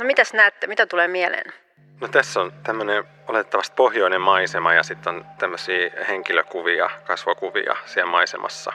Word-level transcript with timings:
No 0.00 0.06
mitäs 0.06 0.34
näette, 0.34 0.66
mitä 0.66 0.86
tulee 0.86 1.08
mieleen? 1.08 1.52
No 2.00 2.08
tässä 2.08 2.40
on 2.40 2.52
tämmöinen 2.62 3.04
oletettavasti 3.28 3.74
pohjoinen 3.76 4.20
maisema 4.20 4.74
ja 4.74 4.82
sitten 4.82 5.14
on 5.14 5.26
tämmöisiä 5.38 5.90
henkilökuvia, 6.08 6.90
kasvokuvia 7.04 7.76
siellä 7.84 8.10
maisemassa 8.10 8.72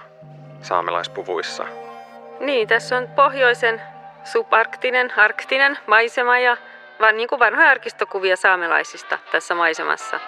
saamelaispuvuissa. 0.61 1.65
Niin, 2.39 2.67
tässä 2.67 2.97
on 2.97 3.07
pohjoisen 3.15 3.81
subarktinen, 4.23 5.13
arktinen 5.17 5.77
maisema 5.87 6.39
ja 6.39 6.57
vaan 6.99 7.17
niin 7.17 7.29
kuin 7.29 7.39
vanhoja 7.39 7.69
arkistokuvia 7.69 8.35
saamelaisista 8.35 9.19
tässä 9.31 9.55
maisemassa. 9.55 10.19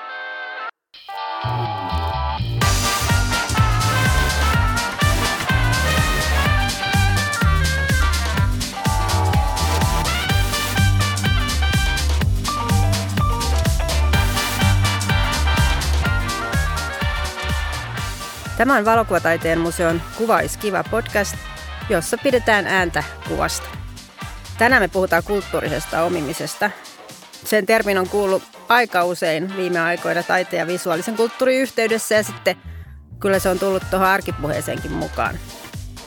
Tämä 18.58 18.76
on 18.76 18.86
Valokuvataiteen 18.86 19.60
museon 19.60 20.02
Kuvaiskiva 20.18 20.84
podcast, 20.84 21.36
jossa 21.90 22.18
pidetään 22.18 22.68
ääntä 22.68 23.04
kuvasta. 23.28 23.68
Tänään 24.58 24.82
me 24.82 24.88
puhutaan 24.88 25.24
kulttuurisesta 25.24 26.04
omimisesta. 26.04 26.72
Sen 27.46 27.66
termin 27.66 27.98
on 27.98 28.10
kuullut 28.10 28.44
aika 28.70 29.06
usein 29.06 29.58
viime 29.58 29.80
aikoina 29.80 30.24
taiteen 30.24 30.60
ja 30.60 30.68
visuaalisen 30.68 31.16
kulttuurin 31.16 31.62
yhteydessä 31.62 32.16
ja 32.16 32.24
sitten 32.24 32.56
kyllä 33.20 33.40
se 33.40 33.50
on 33.50 33.60
tullut 33.60 33.84
tuohon 33.90 34.08
arkipuheeseenkin 34.08 34.92
mukaan. 34.92 35.40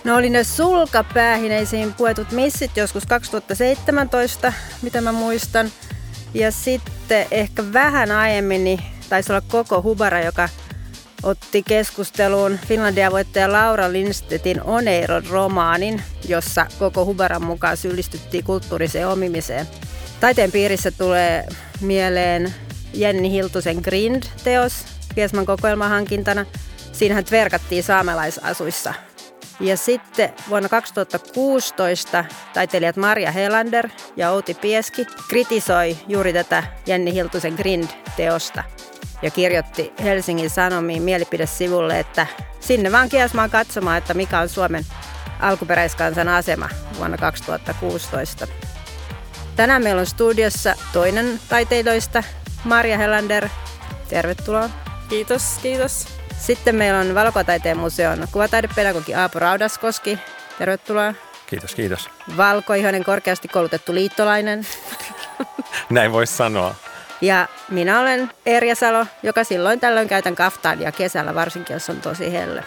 No 0.05 0.17
oli 0.17 0.31
ne 0.31 0.45
sulkapäähineisiin 0.45 1.95
puetut 1.95 2.33
missit 2.33 2.77
joskus 2.77 3.07
2017, 3.07 4.53
mitä 4.83 5.01
mä 5.01 5.13
muistan. 5.13 5.71
Ja 6.35 6.53
sitten 6.53 7.27
ehkä 7.31 7.73
vähän 7.73 8.11
aiemmin 8.11 8.65
niin 8.65 8.81
taisi 9.09 9.33
olla 9.33 9.43
koko 9.49 9.83
Hubara, 9.83 10.21
joka 10.21 10.49
otti 11.23 11.63
keskusteluun 11.63 12.59
Finlandia 12.67 13.11
voittaja 13.11 13.53
Laura 13.53 13.93
Lindstedtin 13.93 14.63
Oneiron 14.63 15.27
romaanin, 15.27 16.03
jossa 16.29 16.67
koko 16.79 17.05
Hubaran 17.05 17.43
mukaan 17.43 17.77
syyllistyttiin 17.77 18.45
kulttuuriseen 18.45 19.09
omimiseen. 19.09 19.67
Taiteen 20.21 20.53
piirissä 20.53 20.91
tulee 20.91 21.47
mieleen 21.81 22.55
Jenni 22.95 23.31
Hiltusen 23.31 23.77
Grind-teos 23.77 24.85
Kiesman 25.15 25.47
kokoelmahankintana. 25.47 26.47
Siinähän 26.93 27.25
verkattiin 27.31 27.83
saamelaisasuissa. 27.83 28.95
Ja 29.61 29.77
sitten 29.77 30.33
vuonna 30.49 30.69
2016 30.69 32.25
taiteilijat 32.55 32.97
Maria 32.97 33.31
Helander 33.31 33.89
ja 34.17 34.31
Outi 34.31 34.55
Pieski 34.55 35.07
kritisoi 35.29 35.97
juuri 36.09 36.33
tätä 36.33 36.65
Jenni 36.87 37.13
Hiltusen 37.13 37.55
Grind-teosta 37.55 38.63
ja 39.23 39.31
kirjoitti 39.31 39.93
Helsingin 40.03 40.51
Sanomiin 40.51 41.03
mielipidesivulle, 41.03 41.99
että 41.99 42.27
sinne 42.61 42.93
vaan 42.93 43.09
kiasmaan 43.09 43.51
katsomaan, 43.51 43.99
että 43.99 44.15
mikä 44.15 44.41
on 44.41 44.49
Suomen 44.49 44.85
alkuperäiskansan 45.41 46.29
asema 46.29 46.69
vuonna 46.97 47.19
2016. 47.19 48.47
Tänään 49.57 49.83
meillä 49.83 50.01
on 50.01 50.07
studiossa 50.07 50.75
toinen 50.93 51.41
taiteilijoista, 51.49 52.23
Maria 52.65 52.99
Helander. 52.99 53.49
Tervetuloa. 54.09 54.71
Kiitos, 55.09 55.43
kiitos. 55.63 56.09
Sitten 56.39 56.75
meillä 56.75 57.01
on 57.01 57.15
Valokotaiteen 57.15 57.79
museon 57.79 58.29
kuvataidepedagogi 58.33 59.15
Aapo 59.15 59.39
Raudaskoski. 59.39 60.19
Tervetuloa. 60.59 61.15
Kiitos, 61.47 61.75
kiitos. 61.75 62.11
Valkoihoinen 62.37 63.05
korkeasti 63.05 63.49
koulutettu 63.49 63.95
liittolainen. 63.95 64.67
Näin 65.91 66.13
voisi 66.13 66.37
sanoa. 66.37 66.75
Ja 67.21 67.49
minä 67.71 68.01
olen 68.01 68.31
Erja 68.47 68.75
Salo, 68.75 69.07
joka 69.23 69.45
silloin 69.45 69.81
tällöin 69.81 70.09
käytän 70.09 70.35
kaftaania 70.35 70.93
kesällä, 70.93 71.35
varsinkin 71.35 71.75
jos 71.75 71.91
on 71.91 72.01
tosi 72.01 72.33
helle. 72.33 72.65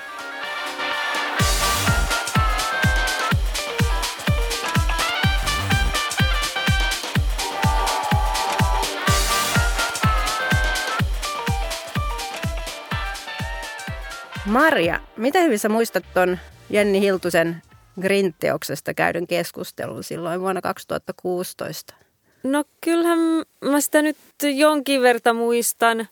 Marja, 14.45 14.99
mitä 15.17 15.39
hyvin 15.39 15.59
sä 15.59 15.69
muistat 15.69 16.03
tuon 16.13 16.37
Jenni 16.69 17.01
Hiltusen 17.01 17.61
Grint-teoksesta 18.01 18.93
käydyn 18.93 19.27
keskustelun 19.27 20.03
silloin 20.03 20.41
vuonna 20.41 20.61
2016? 20.61 22.02
No 22.43 22.63
kyllähän 22.81 23.19
mä 23.61 23.81
sitä 23.81 24.01
nyt 24.01 24.17
jonkin 24.55 25.01
verran 25.01 25.35
muistan, 25.35 26.07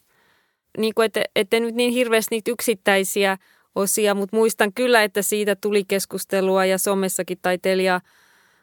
niin 0.77 0.93
kuin, 0.95 1.05
että, 1.05 1.23
että 1.35 1.59
nyt 1.59 1.75
niin 1.75 1.93
hirveästi 1.93 2.35
niitä 2.35 2.51
yksittäisiä 2.51 3.37
osia, 3.75 4.15
mutta 4.15 4.35
muistan 4.37 4.73
kyllä, 4.73 5.03
että 5.03 5.21
siitä 5.21 5.55
tuli 5.55 5.83
keskustelua 5.83 6.65
ja 6.65 6.77
somessakin 6.77 7.37
taiteilija 7.41 8.01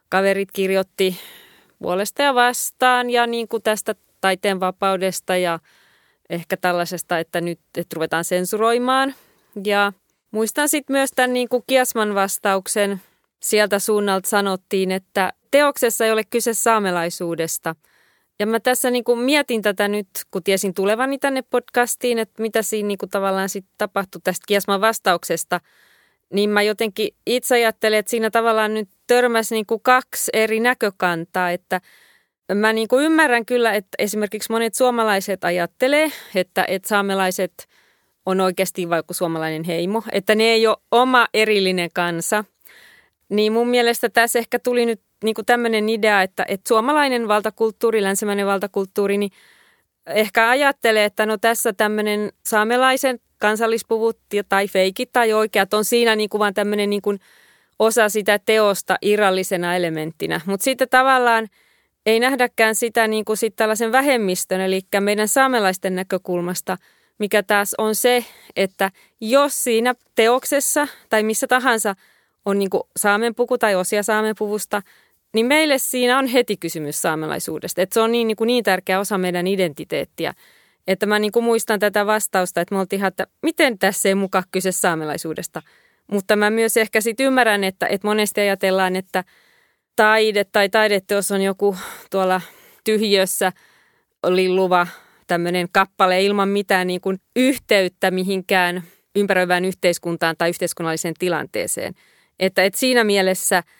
kaverit 0.08 0.52
kirjoitti 0.52 1.16
puolesta 1.78 2.22
ja 2.22 2.34
vastaan 2.34 3.10
ja 3.10 3.26
niin 3.26 3.48
kuin 3.48 3.62
tästä 3.62 3.94
taiteen 4.20 4.60
vapaudesta 4.60 5.36
ja 5.36 5.58
ehkä 6.30 6.56
tällaisesta, 6.56 7.18
että 7.18 7.40
nyt 7.40 7.60
että 7.76 7.94
ruvetaan 7.94 8.24
sensuroimaan. 8.24 9.14
Ja 9.64 9.92
muistan 10.30 10.68
sitten 10.68 10.94
myös 10.94 11.10
tämän 11.10 11.32
niin 11.32 11.48
kuin 11.48 11.64
Kiasman 11.66 12.14
vastauksen. 12.14 13.00
Sieltä 13.42 13.78
suunnalta 13.78 14.28
sanottiin, 14.28 14.90
että 14.92 15.32
teoksessa 15.50 16.04
ei 16.04 16.12
ole 16.12 16.24
kyse 16.24 16.54
saamelaisuudesta. 16.54 17.74
Ja 18.38 18.46
mä 18.46 18.60
tässä 18.60 18.90
niin 18.90 19.04
kuin 19.04 19.18
mietin 19.18 19.62
tätä 19.62 19.88
nyt, 19.88 20.08
kun 20.30 20.42
tiesin 20.42 20.74
tulevani 20.74 21.18
tänne 21.18 21.42
podcastiin, 21.42 22.18
että 22.18 22.42
mitä 22.42 22.62
siinä 22.62 22.86
niin 22.86 22.98
kuin 22.98 23.10
tavallaan 23.10 23.48
sitten 23.48 23.74
tapahtui 23.78 24.20
tästä 24.24 24.44
Kiasman 24.48 24.80
vastauksesta. 24.80 25.60
Niin 26.32 26.50
mä 26.50 26.62
jotenkin 26.62 27.08
itse 27.26 27.54
ajattelen, 27.54 27.98
että 27.98 28.10
siinä 28.10 28.30
tavallaan 28.30 28.74
nyt 28.74 28.88
törmäsi 29.06 29.54
niin 29.54 29.66
kuin 29.66 29.80
kaksi 29.82 30.30
eri 30.32 30.60
näkökantaa, 30.60 31.50
että 31.50 31.80
mä 32.54 32.72
niin 32.72 32.88
kuin 32.88 33.04
ymmärrän 33.04 33.46
kyllä, 33.46 33.72
että 33.72 33.88
esimerkiksi 33.98 34.52
monet 34.52 34.74
suomalaiset 34.74 35.44
ajattelee, 35.44 36.12
että, 36.34 36.64
että 36.68 36.88
saamelaiset 36.88 37.68
on 38.26 38.40
oikeasti 38.40 38.90
vaikka 38.90 39.14
suomalainen 39.14 39.64
heimo, 39.64 40.02
että 40.12 40.34
ne 40.34 40.44
ei 40.44 40.66
ole 40.66 40.76
oma 40.90 41.26
erillinen 41.34 41.90
kansa. 41.94 42.44
Niin 43.28 43.52
mun 43.52 43.68
mielestä 43.68 44.08
tässä 44.08 44.38
ehkä 44.38 44.58
tuli 44.58 44.86
nyt 44.86 45.00
niin 45.24 45.34
kuin 45.34 45.46
tämmöinen 45.46 45.88
idea, 45.88 46.22
että, 46.22 46.44
että 46.48 46.68
suomalainen 46.68 47.28
valtakulttuuri, 47.28 48.02
länsimäinen 48.02 48.46
valtakulttuuri, 48.46 49.18
niin 49.18 49.30
ehkä 50.06 50.48
ajattelee, 50.48 51.04
että 51.04 51.26
no 51.26 51.38
tässä 51.38 51.72
tämmöinen 51.72 52.32
saamelaisen 52.46 53.20
kansallispuvut 53.38 54.18
tai 54.48 54.68
feikit 54.68 55.12
tai 55.12 55.32
oikeat 55.32 55.74
on 55.74 55.84
siinä 55.84 56.16
niin 56.16 56.28
kuin 56.28 56.38
vaan 56.38 56.54
tämmöinen 56.54 56.90
niin 56.90 57.02
kuin 57.02 57.20
osa 57.78 58.08
sitä 58.08 58.38
teosta 58.38 58.98
irrallisena 59.02 59.76
elementtinä. 59.76 60.40
Mutta 60.46 60.64
sitten 60.64 60.88
tavallaan 60.88 61.48
ei 62.06 62.20
nähdäkään 62.20 62.74
sitä 62.74 63.08
niin 63.08 63.24
kuin 63.24 63.36
sit 63.36 63.56
tällaisen 63.56 63.92
vähemmistön, 63.92 64.60
eli 64.60 64.80
meidän 65.00 65.28
saamelaisten 65.28 65.94
näkökulmasta, 65.94 66.76
mikä 67.18 67.42
taas 67.42 67.74
on 67.78 67.94
se, 67.94 68.24
että 68.56 68.90
jos 69.20 69.64
siinä 69.64 69.94
teoksessa 70.14 70.88
tai 71.08 71.22
missä 71.22 71.46
tahansa 71.46 71.94
on 72.44 72.58
niin 72.58 72.70
kuin 72.70 72.82
saamenpuku 72.96 73.58
tai 73.58 73.74
osia 73.74 74.02
saamenpuvusta, 74.02 74.82
niin 75.34 75.46
meille 75.46 75.78
siinä 75.78 76.18
on 76.18 76.26
heti 76.26 76.56
kysymys 76.56 77.02
saamelaisuudesta. 77.02 77.82
Että 77.82 77.94
se 77.94 78.00
on 78.00 78.12
niin, 78.12 78.28
niin, 78.28 78.36
kuin 78.36 78.46
niin 78.46 78.64
tärkeä 78.64 79.00
osa 79.00 79.18
meidän 79.18 79.46
identiteettiä. 79.46 80.34
Että 80.86 81.06
mä 81.06 81.18
niin 81.18 81.32
kuin 81.32 81.44
muistan 81.44 81.80
tätä 81.80 82.06
vastausta, 82.06 82.60
että 82.60 82.74
me 82.74 82.80
oltiin 82.80 83.00
ihan, 83.00 83.08
että 83.08 83.26
miten 83.42 83.78
tässä 83.78 84.08
ei 84.08 84.14
mukaan 84.14 84.44
kyse 84.50 84.72
saamelaisuudesta. 84.72 85.62
Mutta 86.06 86.36
mä 86.36 86.50
myös 86.50 86.76
ehkä 86.76 87.00
sitten 87.00 87.26
ymmärrän, 87.26 87.64
että, 87.64 87.86
että 87.86 88.06
monesti 88.06 88.40
ajatellaan, 88.40 88.96
että 88.96 89.24
taide 89.96 90.44
tai 90.44 90.68
taideteos 90.68 91.30
on 91.30 91.42
joku 91.42 91.76
tuolla 92.10 92.40
tyhjössä 92.84 93.52
lilluva 94.26 94.86
tämmöinen 95.26 95.68
kappale 95.72 96.22
ilman 96.22 96.48
mitään 96.48 96.86
niin 96.86 97.00
kuin 97.00 97.20
yhteyttä 97.36 98.10
mihinkään 98.10 98.82
ympäröivään 99.16 99.64
yhteiskuntaan 99.64 100.34
tai 100.38 100.48
yhteiskunnalliseen 100.48 101.14
tilanteeseen. 101.18 101.94
Että, 102.40 102.64
että 102.64 102.78
siinä 102.78 103.04
mielessä– 103.04 103.62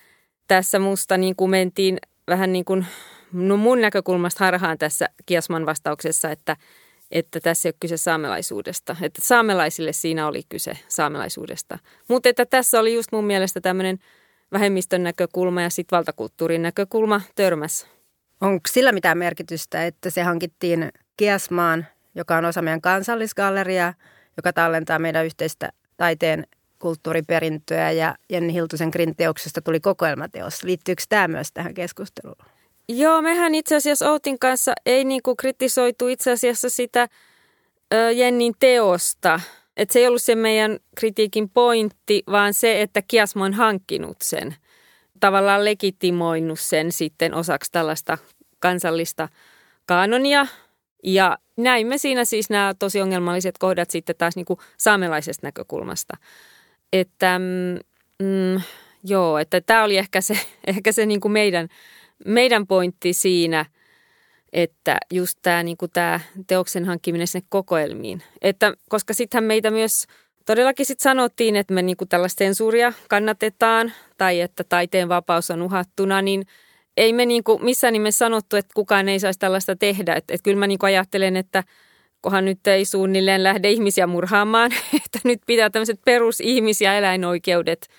tässä 0.49 0.79
musta 0.79 1.17
niin 1.17 1.37
kuin 1.37 1.51
mentiin 1.51 1.99
vähän 2.29 2.53
niin 2.53 2.65
kuin, 2.65 2.87
no 3.33 3.57
mun 3.57 3.81
näkökulmasta 3.81 4.45
harhaan 4.45 4.79
tässä 4.79 5.09
Kiasman 5.27 5.67
vastauksessa, 5.67 6.31
että, 6.31 6.57
että 7.11 7.41
tässä 7.41 7.69
ei 7.69 7.71
ole 7.71 7.77
kyse 7.81 7.97
saamelaisuudesta. 7.97 8.97
Että 9.03 9.21
saamelaisille 9.25 9.93
siinä 9.93 10.27
oli 10.27 10.43
kyse 10.49 10.79
saamelaisuudesta. 10.89 11.79
Mutta 12.09 12.29
että 12.29 12.47
tässä 12.47 12.81
oli 12.81 12.95
just 12.95 13.13
mun 13.13 13.25
mielestä 13.25 13.61
tämmöinen 13.61 13.99
vähemmistön 14.53 15.03
näkökulma 15.03 15.63
ja 15.63 15.71
sitten 15.71 15.97
valtakulttuurin 15.97 16.63
näkökulma 16.63 17.21
törmäs. 17.35 17.87
Onko 18.41 18.61
sillä 18.69 18.93
mitään 18.93 19.19
merkitystä, 19.19 19.87
että 19.87 20.11
se 20.11 20.23
hankittiin 20.23 20.93
Kiasmaan, 21.17 21.87
joka 22.15 22.37
on 22.37 22.45
osa 22.45 22.63
meidän 22.63 22.81
kansallisgalleria, 22.81 23.95
joka 24.37 24.53
tallentaa 24.53 24.99
meidän 24.99 25.27
yhteistä 25.27 25.73
taiteen 25.97 26.47
kulttuuriperintöä 26.79 27.91
ja 27.91 28.15
Jenni 28.31 28.53
Hiltusen 28.53 28.89
Grin-teoksesta 28.89 29.61
tuli 29.61 29.81
kokoelmateos. 29.81 30.63
Liittyykö 30.63 31.03
tämä 31.09 31.29
myös 31.29 31.53
tähän 31.53 31.75
keskusteluun? 31.75 32.37
Joo, 32.89 33.23
mehän 33.23 33.55
itse 33.55 33.77
asiassa 33.77 34.11
Outin 34.11 34.39
kanssa 34.39 34.73
ei 34.87 35.05
niinku 35.05 35.37
kritisoitu 35.37 36.09
itse 36.09 36.31
asiassa 36.31 36.71
sitä 36.71 37.09
ö, 37.95 38.11
Jennin 38.11 38.55
teosta. 38.61 39.41
Että 39.77 39.93
se 39.93 39.99
ei 39.99 40.07
ollut 40.07 40.23
se 40.23 40.35
meidän 40.35 40.79
kritiikin 40.97 41.49
pointti, 41.49 42.23
vaan 42.31 42.55
se, 42.55 42.83
että 42.83 43.03
Kiasmo 43.03 43.45
on 43.45 43.55
hankkinut 43.55 44.17
sen. 44.23 44.57
Tavallaan 45.21 45.65
legitimoinut 45.65 46.61
sen 46.61 46.93
sitten 46.93 47.35
osaksi 47.35 47.73
tällaista 47.73 48.19
kansallista 48.59 49.29
kanonia. 49.87 50.47
Ja 51.05 51.39
näimme 51.57 51.99
siinä 51.99 52.25
siis 52.25 52.51
nämä 52.51 52.75
tosi 52.79 53.01
ongelmalliset 53.01 53.59
kohdat 53.59 53.91
sitten 53.91 54.17
taas 54.17 54.37
niinku 54.37 54.59
saamelaisesta 54.79 55.47
näkökulmasta. 55.47 56.17
Että 56.93 57.39
mm, 58.19 58.61
joo, 59.05 59.39
että 59.39 59.61
tämä 59.61 59.85
oli 59.85 59.97
ehkä 59.97 60.21
se, 60.21 60.39
ehkä 60.67 60.93
se 60.93 61.07
niinku 61.07 61.29
meidän– 61.29 61.69
meidän 62.25 62.67
pointti 62.67 63.13
siinä, 63.13 63.67
että 64.53 64.99
just 65.13 65.39
tämä 65.43 65.63
niinku 65.63 65.89
tää 65.89 66.21
teoksen 66.47 66.85
hankkiminen 66.85 67.27
sinne 67.27 67.47
kokoelmiin. 67.49 68.23
Että, 68.43 68.73
koska 68.89 69.15
sittenhän 69.15 69.45
meitä 69.45 69.71
myös 69.71 70.07
todellakin 70.47 70.87
sit 70.87 71.01
sanottiin, 71.01 71.57
että 71.57 71.75
me 71.75 71.83
niinku 71.83 72.07
tällaista 72.07 72.39
sensuuria 72.39 72.93
kannatetaan 73.09 73.93
tai 74.19 74.41
että 74.41 74.65
taiteen 74.65 75.09
vapaus 75.09 75.51
on 75.51 75.63
uhattuna, 75.63 76.23
niin 76.23 76.47
ei 76.97 77.13
me 77.13 77.27
niinku 77.27 77.59
missään 77.59 77.93
nimessä 77.93 78.19
sanottu, 78.19 78.57
että 78.57 78.75
kukaan 78.75 79.09
ei 79.09 79.21
saisi 79.21 79.39
tällaista 79.39 79.77
tehdä. 79.77 80.15
Että 80.15 80.35
et 80.35 80.43
kyllä 80.43 80.59
mä 80.59 80.67
niinku 80.67 80.87
ajattelen, 80.87 81.37
että 81.37 81.65
kohan 82.21 82.45
nyt 82.45 82.67
ei 82.67 82.85
suunnilleen 82.85 83.43
lähde 83.43 83.71
ihmisiä 83.71 84.07
murhaamaan, 84.07 84.73
että 85.05 85.19
nyt 85.25 85.41
pitää 85.47 85.71
tämmöiset 85.71 86.01
perusihmis- 86.05 86.81
ja 86.81 86.95
eläinoikeudet– 86.95 87.89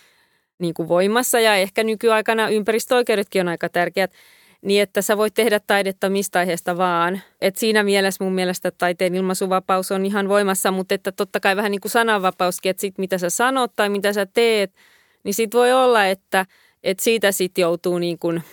niin 0.60 0.74
kuin 0.74 0.88
voimassa 0.88 1.40
ja 1.40 1.56
ehkä 1.56 1.84
nykyaikana 1.84 2.50
ympäristöoikeudetkin 2.50 3.42
on 3.42 3.48
aika 3.48 3.70
tärkeät, 3.70 4.12
niin 4.62 4.82
että 4.82 5.02
sä 5.02 5.18
voit 5.18 5.34
tehdä 5.34 5.60
taidetta 5.68 6.10
mistä 6.10 6.40
aiheesta 6.40 6.78
vaan. 6.78 7.22
Et 7.42 7.56
siinä 7.56 7.84
mielessä 7.84 8.24
mun 8.24 8.34
mielestä 8.34 8.72
taiteen 8.72 9.16
ilmaisuvapaus 9.16 9.92
on 9.92 10.06
ihan 10.06 10.30
voimassa, 10.30 10.72
mutta 10.72 10.96
että 10.96 11.12
totta 11.12 11.40
kai 11.40 11.56
vähän 11.56 11.72
niin 11.72 11.82
kuin 11.82 11.92
sananvapauskin, 11.92 12.70
että 12.70 12.82
sit 12.82 12.98
mitä 12.98 13.18
sä 13.18 13.30
sanot 13.30 13.72
tai 13.76 13.90
mitä 13.90 14.14
sä 14.14 14.26
teet, 14.26 14.72
niin 15.24 15.34
sit 15.34 15.54
voi 15.54 15.74
olla, 15.74 16.06
että, 16.06 16.46
että 16.84 17.04
siitä 17.04 17.32
sit 17.32 17.58
joutuu 17.58 17.98
niin 17.98 18.20
kuin, 18.20 18.44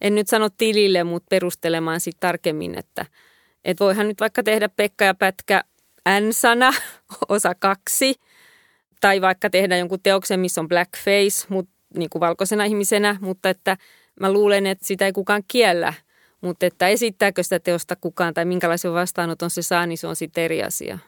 en 0.00 0.14
nyt 0.14 0.28
sano 0.28 0.48
tilille, 0.58 1.04
mutta 1.04 1.26
perustelemaan 1.30 2.00
sit 2.00 2.16
tarkemmin, 2.20 2.78
että, 2.78 3.06
että 3.64 3.84
voihan 3.84 4.08
nyt 4.08 4.20
vaikka 4.20 4.42
tehdä 4.42 4.68
Pekka 4.68 5.04
ja 5.04 5.14
Pätkä 5.14 5.64
N-sana, 6.20 6.72
osa 7.28 7.54
kaksi– 7.54 8.14
tai 9.00 9.20
vaikka 9.20 9.50
tehdä 9.50 9.76
jonkun 9.76 10.00
teoksen, 10.02 10.40
missä 10.40 10.60
on 10.60 10.68
blackface, 10.68 11.46
mutta 11.48 11.72
niin 11.94 12.10
kuin 12.10 12.20
valkoisena 12.20 12.64
ihmisenä, 12.64 13.16
mutta 13.20 13.48
että 13.48 13.76
mä 14.20 14.32
luulen, 14.32 14.66
että 14.66 14.86
sitä 14.86 15.06
ei 15.06 15.12
kukaan 15.12 15.42
kiellä. 15.48 15.94
Mutta 16.40 16.66
että 16.66 16.88
esittääkö 16.88 17.42
sitä 17.42 17.60
teosta 17.60 17.96
kukaan 17.96 18.34
tai 18.34 18.44
minkälaisen 18.44 18.92
vastaanoton 18.92 19.50
se 19.50 19.62
saa, 19.62 19.86
niin 19.86 19.98
se 19.98 20.06
on 20.06 20.16
sitten 20.16 20.44
eri 20.44 20.62
asia. 20.62 20.98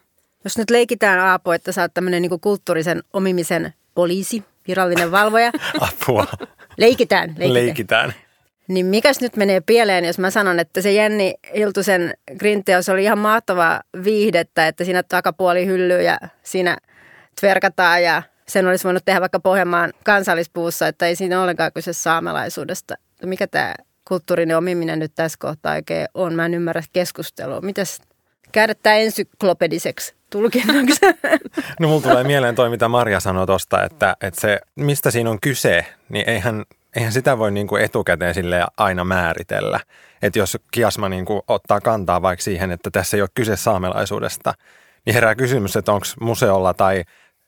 Jos 0.44 0.58
nyt 0.58 0.70
leikitään 0.70 1.18
Aapo, 1.18 1.52
että 1.52 1.72
sä 1.72 1.82
oot 1.82 1.94
tämmöinen 1.94 2.22
niin 2.22 2.40
kulttuurisen 2.40 3.02
omimisen 3.12 3.74
poliisi, 3.94 4.44
virallinen 4.68 5.10
valvoja. 5.10 5.52
Apua. 5.80 6.26
Leikitään, 6.78 7.28
leikitään. 7.28 7.54
Leikitään. 7.54 8.14
Niin 8.70 8.86
mikäs 8.86 9.20
nyt 9.20 9.36
menee 9.36 9.60
pieleen, 9.60 10.04
jos 10.04 10.18
mä 10.18 10.30
sanon, 10.30 10.60
että 10.60 10.80
se 10.80 10.92
Jenni 10.92 11.34
Hiltusen 11.56 12.14
grinteos 12.38 12.88
oli 12.88 13.04
ihan 13.04 13.18
mahtavaa 13.18 13.80
viihdettä, 14.04 14.68
että 14.68 14.84
siinä 14.84 15.02
takapuoli 15.02 15.66
hyllyy 15.66 16.02
ja 16.02 16.18
siinä– 16.42 16.76
verkataan 17.42 18.02
ja 18.02 18.22
sen 18.48 18.66
olisi 18.66 18.84
voinut 18.84 19.04
tehdä 19.04 19.20
vaikka 19.20 19.40
Pohjanmaan 19.40 19.92
kansallispuussa, 20.04 20.88
että 20.88 21.06
ei 21.06 21.16
siinä 21.16 21.42
ollenkaan 21.42 21.72
kyse 21.72 21.92
saamelaisuudesta. 21.92 22.94
Mikä 23.24 23.46
tämä 23.46 23.74
kulttuurinen 24.08 24.56
omiminen 24.56 24.98
nyt 24.98 25.12
tässä 25.14 25.38
kohtaa 25.40 25.74
oikein 25.74 26.08
on? 26.14 26.34
Mä 26.34 26.46
en 26.46 26.54
ymmärrä 26.54 26.82
keskustelua. 26.92 27.60
Mitäs 27.60 28.00
käydä 28.52 28.74
tämä 28.74 28.96
ensyklopediseksi 28.96 30.14
tulkinnaksi? 30.30 31.00
No 31.80 31.88
mulla 31.88 32.02
tulee 32.02 32.24
mieleen 32.24 32.54
toi, 32.54 32.70
mitä 32.70 32.88
Maria 32.88 33.20
sanoi 33.20 33.46
tuosta, 33.46 33.84
että, 33.84 34.16
että 34.20 34.40
se, 34.40 34.60
mistä 34.76 35.10
siinä 35.10 35.30
on 35.30 35.40
kyse, 35.40 35.86
niin 36.08 36.28
eihän, 36.28 36.64
eihän 36.96 37.12
sitä 37.12 37.38
voi 37.38 37.50
niin 37.50 37.66
kuin 37.66 37.82
etukäteen 37.82 38.34
sille 38.34 38.66
aina 38.76 39.04
määritellä. 39.04 39.80
Että 40.22 40.38
jos 40.38 40.58
Kiasma 40.70 41.08
niin 41.08 41.24
kuin 41.24 41.42
ottaa 41.48 41.80
kantaa 41.80 42.22
vaikka 42.22 42.42
siihen, 42.42 42.70
että 42.70 42.90
tässä 42.90 43.16
ei 43.16 43.20
ole 43.20 43.28
kyse 43.34 43.56
saamelaisuudesta, 43.56 44.54
niin 45.06 45.14
herää 45.14 45.34
kysymys, 45.34 45.76
että 45.76 45.92
onko 45.92 46.06
museolla 46.20 46.74
tai 46.74 47.04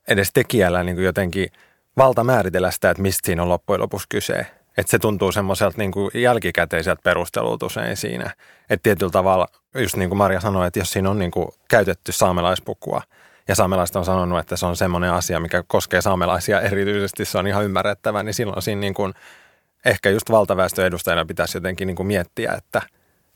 edes 0.09 0.31
tekijällä 0.35 0.83
niin 0.83 0.97
kuin 0.97 1.05
jotenkin 1.05 1.49
valta 1.97 2.25
määritellä 2.25 2.71
sitä, 2.71 2.91
että 2.91 3.03
mistä 3.03 3.27
siinä 3.27 3.43
on 3.43 3.49
loppujen 3.49 3.81
lopuksi 3.81 4.07
kyse. 4.09 4.47
Että 4.77 4.91
se 4.91 4.99
tuntuu 4.99 5.33
semmoiselta 5.33 5.79
niin 5.79 5.93
kuin 5.93 6.11
jälkikäteiseltä 6.15 7.03
perustelulta 7.05 7.67
usein 7.67 7.97
siinä. 7.97 8.35
Että 8.71 8.83
tietyllä 8.83 9.11
tavalla, 9.11 9.49
just 9.75 9.97
niin 9.97 10.09
kuin 10.11 10.19
Maria 10.19 10.41
sanoi, 10.41 10.67
että 10.67 10.79
jos 10.79 10.93
siinä 10.93 11.11
on 11.11 11.19
niin 11.19 11.31
kuin 11.31 11.49
käytetty 11.69 12.13
saamelaispukua 12.13 13.03
ja 13.49 13.55
saamelaiset 13.55 13.97
on 13.97 14.05
sanonut, 14.05 14.39
että 14.39 14.57
se 14.57 14.67
on 14.67 14.77
semmoinen 14.77 15.13
asia, 15.13 15.41
mikä 15.41 15.65
koskee 15.67 16.03
saamelaisia 16.03 16.61
erityisesti, 16.61 17.25
se 17.25 17.39
on 17.39 17.47
ihan 17.47 17.65
ymmärrettävä, 17.65 18.23
niin 18.23 18.35
silloin 18.35 18.63
siinä 18.63 18.81
niin 18.81 18.95
kuin, 18.95 19.15
ehkä 19.85 20.11
just 20.11 20.31
valtaväestön 20.31 20.87
edustajana 20.87 21.25
pitäisi 21.25 21.57
jotenkin 21.57 21.87
niin 21.87 21.97
kuin 21.97 22.07
miettiä, 22.07 22.53
että 22.59 22.83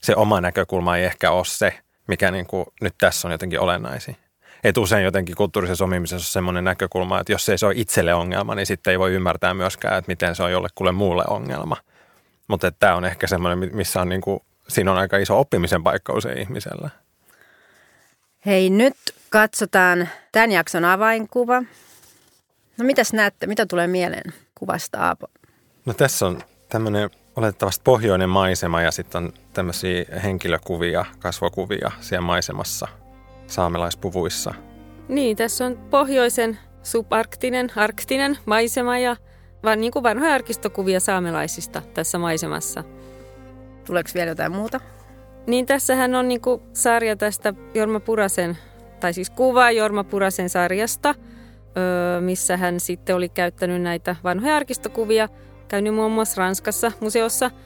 se 0.01 0.15
oma 0.15 0.41
näkökulma 0.41 0.97
ei 0.97 1.05
ehkä 1.05 1.31
ole 1.31 1.45
se, 1.45 1.79
mikä 2.07 2.31
niin 2.31 2.47
kuin 2.47 2.65
nyt 2.81 2.95
tässä 2.97 3.27
on 3.27 3.31
jotenkin 3.31 3.59
olennaisin. 3.59 4.17
Että 4.63 4.81
usein 4.81 5.03
jotenkin 5.03 5.35
kulttuurisessa 5.35 5.83
omimisessa 5.83 6.29
on 6.29 6.31
semmoinen 6.31 6.63
näkökulma, 6.63 7.19
että 7.19 7.31
jos 7.31 7.49
ei 7.49 7.57
se 7.57 7.65
ole 7.65 7.73
itselle 7.77 8.13
ongelma, 8.13 8.55
niin 8.55 8.65
sitten 8.65 8.91
ei 8.91 8.99
voi 8.99 9.13
ymmärtää 9.13 9.53
myöskään, 9.53 9.97
että 9.97 10.09
miten 10.11 10.35
se 10.35 10.43
on 10.43 10.51
jollekulle 10.51 10.91
muulle 10.91 11.23
ongelma. 11.27 11.77
Mutta 12.47 12.71
tämä 12.71 12.95
on 12.95 13.05
ehkä 13.05 13.27
semmoinen, 13.27 13.75
missä 13.75 14.01
on 14.01 14.09
niin 14.09 14.21
kuin, 14.21 14.39
siinä 14.67 14.91
on 14.91 14.97
aika 14.97 15.17
iso 15.17 15.39
oppimisen 15.39 15.83
paikka 15.83 16.13
usein 16.13 16.37
ihmisellä. 16.37 16.89
Hei, 18.45 18.69
nyt 18.69 18.97
katsotaan 19.29 20.09
tämän 20.31 20.51
jakson 20.51 20.85
avainkuva. 20.85 21.63
No 22.77 22.85
mitäs 22.85 23.13
näette, 23.13 23.47
mitä 23.47 23.65
tulee 23.65 23.87
mieleen 23.87 24.33
kuvasta 24.55 24.99
Aapo? 24.99 25.27
No 25.85 25.93
tässä 25.93 26.25
on 26.25 26.41
tämmöinen 26.69 27.09
oletettavasti 27.35 27.81
pohjoinen 27.83 28.29
maisema 28.29 28.81
ja 28.81 28.91
sitten 28.91 29.23
on 29.23 29.33
tämmöisiä 29.53 30.05
henkilökuvia, 30.23 31.05
kasvokuvia 31.19 31.91
siellä 32.01 32.25
maisemassa– 32.25 32.87
saamelaispuvuissa. 33.47 34.53
Niin, 35.09 35.37
tässä 35.37 35.65
on 35.65 35.77
pohjoisen 35.89 36.59
subarktinen, 36.83 37.71
arktinen 37.75 38.37
maisema 38.45 38.97
ja 38.97 39.15
vaan 39.63 39.81
niin 39.81 39.91
kuin 39.91 40.03
vanhoja 40.03 40.33
arkistokuvia 40.33 40.99
saamelaisista 40.99 41.81
tässä 41.93 42.17
maisemassa. 42.17 42.83
Tuleeko 43.85 44.09
vielä 44.13 44.31
jotain 44.31 44.51
muuta? 44.51 44.79
Niin 45.47 45.65
tässähän 45.65 46.15
on 46.15 46.27
niin 46.27 46.41
kuin 46.41 46.61
sarja 46.73 47.15
tästä 47.15 47.53
Jorma 47.73 47.99
Purasen, 47.99 48.57
tai 48.99 49.13
siis 49.13 49.29
kuva 49.29 49.71
Jorma 49.71 50.03
Purasen 50.03 50.49
sarjasta, 50.49 51.15
missä 52.19 52.57
hän 52.57 52.79
sitten 52.79 53.15
oli 53.15 53.29
käyttänyt 53.29 53.81
näitä 53.81 54.15
vanhoja 54.23 54.55
arkistokuvia, 54.55 55.29
käynyt 55.67 55.95
muun 55.95 56.11
muassa 56.11 56.41
Ranskassa 56.41 56.91
museossa– 57.01 57.51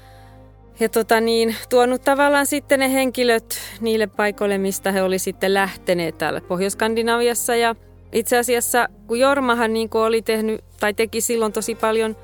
ja 0.81 0.89
tota 0.89 1.21
niin, 1.21 1.55
tuonut 1.69 2.01
tavallaan 2.01 2.45
sitten 2.45 2.79
ne 2.79 2.93
henkilöt 2.93 3.59
niille 3.81 4.07
paikoille, 4.07 4.57
mistä 4.57 4.91
he 4.91 5.03
oli 5.03 5.19
sitten 5.19 5.53
lähteneet 5.53 6.17
täällä 6.17 6.41
Pohjois-Skandinaviassa. 6.41 7.55
Ja 7.55 7.75
itse 8.11 8.37
asiassa, 8.37 8.89
kun 9.07 9.19
Jormahan 9.19 9.73
niin 9.73 9.89
kuin 9.89 10.01
oli 10.01 10.21
tehnyt 10.21 10.63
tai 10.79 10.93
teki 10.93 11.21
silloin 11.21 11.53
tosi 11.53 11.75
paljon 11.75 12.15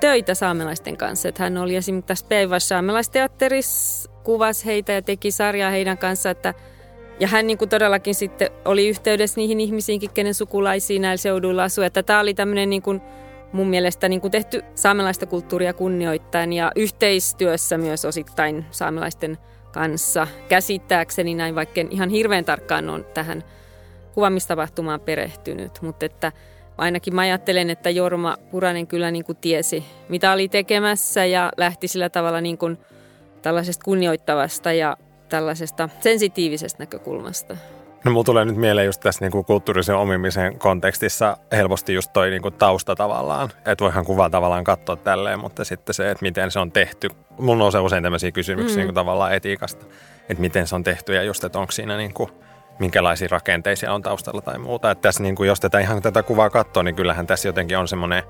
töitä 0.00 0.34
saamelaisten 0.34 0.96
kanssa. 0.96 1.28
Että 1.28 1.42
hän 1.42 1.58
oli 1.58 1.76
esimerkiksi 1.76 2.06
tässä 2.06 2.26
Peivas 2.28 2.68
saamelaisteatterissa, 2.68 4.10
kuvasi 4.24 4.66
heitä 4.66 4.92
ja 4.92 5.02
teki 5.02 5.30
sarjaa 5.30 5.70
heidän 5.70 5.98
kanssa, 5.98 6.30
että 6.30 6.54
ja 7.20 7.28
hän 7.28 7.46
niin 7.46 7.58
kuin 7.58 7.68
todellakin 7.68 8.14
sitten 8.14 8.50
oli 8.64 8.88
yhteydessä 8.88 9.40
niihin 9.40 9.60
ihmisiinkin, 9.60 10.10
kenen 10.10 10.34
sukulaisiin 10.34 11.02
näillä 11.02 11.16
seuduilla 11.16 11.64
asui. 11.64 11.86
Että 11.86 12.02
tämä 12.02 12.20
oli 12.20 12.34
tämmöinen 12.34 12.70
niin 12.70 12.82
kuin 12.82 13.00
mun 13.52 13.68
mielestä 13.68 14.08
niin 14.08 14.20
kuin 14.20 14.30
tehty 14.30 14.62
saamelaista 14.74 15.26
kulttuuria 15.26 15.72
kunnioittain 15.72 16.52
ja 16.52 16.72
yhteistyössä 16.76 17.78
myös 17.78 18.04
osittain 18.04 18.64
saamelaisten 18.70 19.38
kanssa. 19.72 20.26
Käsittääkseni 20.48 21.34
näin, 21.34 21.54
vaikka 21.54 21.80
ihan 21.90 22.10
hirveän 22.10 22.44
tarkkaan 22.44 22.90
on 22.90 23.06
tähän 23.14 23.44
kuvamistapahtumaan 24.14 25.00
perehtynyt, 25.00 25.82
mutta 25.82 26.06
että 26.06 26.32
ainakin 26.78 27.14
mä 27.14 27.20
ajattelen, 27.20 27.70
että 27.70 27.90
Jorma 27.90 28.36
Puranen 28.50 28.86
kyllä 28.86 29.10
niin 29.10 29.24
kuin 29.24 29.38
tiesi, 29.38 29.84
mitä 30.08 30.32
oli 30.32 30.48
tekemässä 30.48 31.24
ja 31.24 31.52
lähti 31.56 31.88
sillä 31.88 32.08
tavalla 32.08 32.40
niin 32.40 32.58
kuin 32.58 32.78
tällaisesta 33.42 33.84
kunnioittavasta 33.84 34.72
ja 34.72 34.96
tällaisesta 35.28 35.88
sensitiivisesta 36.00 36.82
näkökulmasta. 36.82 37.56
No 38.04 38.12
mulla 38.12 38.24
tulee 38.24 38.44
nyt 38.44 38.56
mieleen 38.56 38.86
just 38.86 39.00
tässä 39.00 39.24
niin 39.24 39.32
kuin 39.32 39.44
kulttuurisen 39.44 39.96
omimisen 39.96 40.58
kontekstissa 40.58 41.36
helposti 41.52 41.94
just 41.94 42.12
toi 42.12 42.30
niin 42.30 42.42
kuin 42.42 42.54
tausta 42.54 42.94
tavallaan. 42.96 43.48
Että 43.66 43.84
voihan 43.84 44.04
kuvaa 44.04 44.30
tavallaan 44.30 44.64
katsoa 44.64 44.96
tälleen, 44.96 45.40
mutta 45.40 45.64
sitten 45.64 45.94
se, 45.94 46.10
että 46.10 46.22
miten 46.22 46.50
se 46.50 46.58
on 46.58 46.72
tehty. 46.72 47.08
Mulla 47.38 47.58
nousee 47.58 47.80
usein 47.80 48.02
tämmöisiä 48.02 48.32
kysymyksiä 48.32 48.74
mm. 48.74 48.78
niin 48.78 48.86
kuin 48.86 48.94
tavallaan 48.94 49.34
etiikasta, 49.34 49.86
että 50.28 50.40
miten 50.40 50.66
se 50.66 50.74
on 50.74 50.84
tehty 50.84 51.14
ja 51.14 51.22
just, 51.22 51.44
että 51.44 51.58
onko 51.58 51.72
siinä 51.72 51.96
niin 51.96 52.14
kuin, 52.14 52.30
minkälaisia 52.78 53.28
rakenteisia 53.30 53.92
on 53.92 54.02
taustalla 54.02 54.40
tai 54.40 54.58
muuta. 54.58 54.90
Että 54.90 55.02
tässä 55.02 55.22
niin 55.22 55.34
kuin, 55.34 55.46
jos 55.46 55.60
tätä 55.60 55.78
ihan 55.78 56.02
tätä 56.02 56.22
kuvaa 56.22 56.50
katsoo, 56.50 56.82
niin 56.82 56.94
kyllähän 56.94 57.26
tässä 57.26 57.48
jotenkin 57.48 57.78
on 57.78 57.88
semmoinen, 57.88 58.22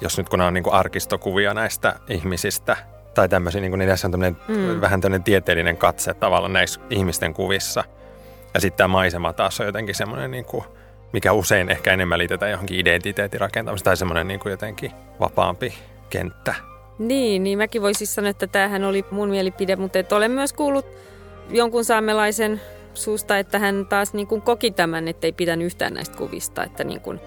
jos 0.00 0.18
nyt 0.18 0.28
kun 0.28 0.40
on 0.40 0.54
niin 0.54 0.64
kuin 0.64 0.74
arkistokuvia 0.74 1.54
näistä 1.54 1.94
ihmisistä, 2.08 2.76
Tai 3.14 3.28
tämmöisiä, 3.28 3.60
niin 3.60 3.70
kuin 3.70 3.78
niissä 3.78 4.06
on 4.06 4.10
tämmöinen, 4.10 4.36
mm. 4.48 4.80
vähän 4.80 5.00
tämmöinen 5.00 5.24
tieteellinen 5.24 5.76
katse 5.76 6.14
tavallaan 6.14 6.52
näissä 6.52 6.80
ihmisten 6.90 7.34
kuvissa. 7.34 7.84
Ja 8.54 8.60
sitten 8.60 8.76
tämä 8.76 8.88
maisema 8.88 9.32
taas 9.32 9.60
on 9.60 9.66
jotenkin 9.66 9.94
semmoinen, 9.94 10.30
niin 10.30 10.44
kuin, 10.44 10.64
mikä 11.12 11.32
usein 11.32 11.68
ehkä 11.68 11.92
enemmän 11.92 12.18
liitetään 12.18 12.50
johonkin 12.50 12.80
identiteetin 12.80 13.40
rakentamiseen 13.40 13.84
tai 13.84 13.96
semmoinen 13.96 14.28
niin 14.28 14.40
kuin 14.40 14.50
jotenkin 14.50 14.92
vapaampi 15.20 15.74
kenttä. 16.10 16.54
Niin, 16.98 17.44
niin 17.44 17.58
mäkin 17.58 17.82
voisin 17.82 18.06
sanoa, 18.06 18.30
että 18.30 18.46
tämähän 18.46 18.84
oli 18.84 19.04
mun 19.10 19.28
mielipide, 19.28 19.76
mutta 19.76 19.98
et 19.98 20.12
olen 20.12 20.30
myös 20.30 20.52
kuullut 20.52 20.86
jonkun 21.50 21.84
saamelaisen 21.84 22.60
suusta, 22.94 23.38
että 23.38 23.58
hän 23.58 23.86
taas 23.88 24.14
niin 24.14 24.26
kuin 24.26 24.42
koki 24.42 24.70
tämän, 24.70 25.08
ettei 25.08 25.32
pitänyt 25.32 25.66
yhtään 25.66 25.94
näistä 25.94 26.16
kuvista, 26.16 26.64
että 26.64 26.84
niin 26.84 27.00
kuin 27.00 27.20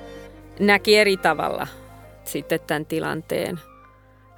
näki 0.60 0.98
eri 0.98 1.18
tavalla 1.18 1.68
sitten 2.24 2.60
tämän 2.68 2.86
tilanteen. 2.86 3.60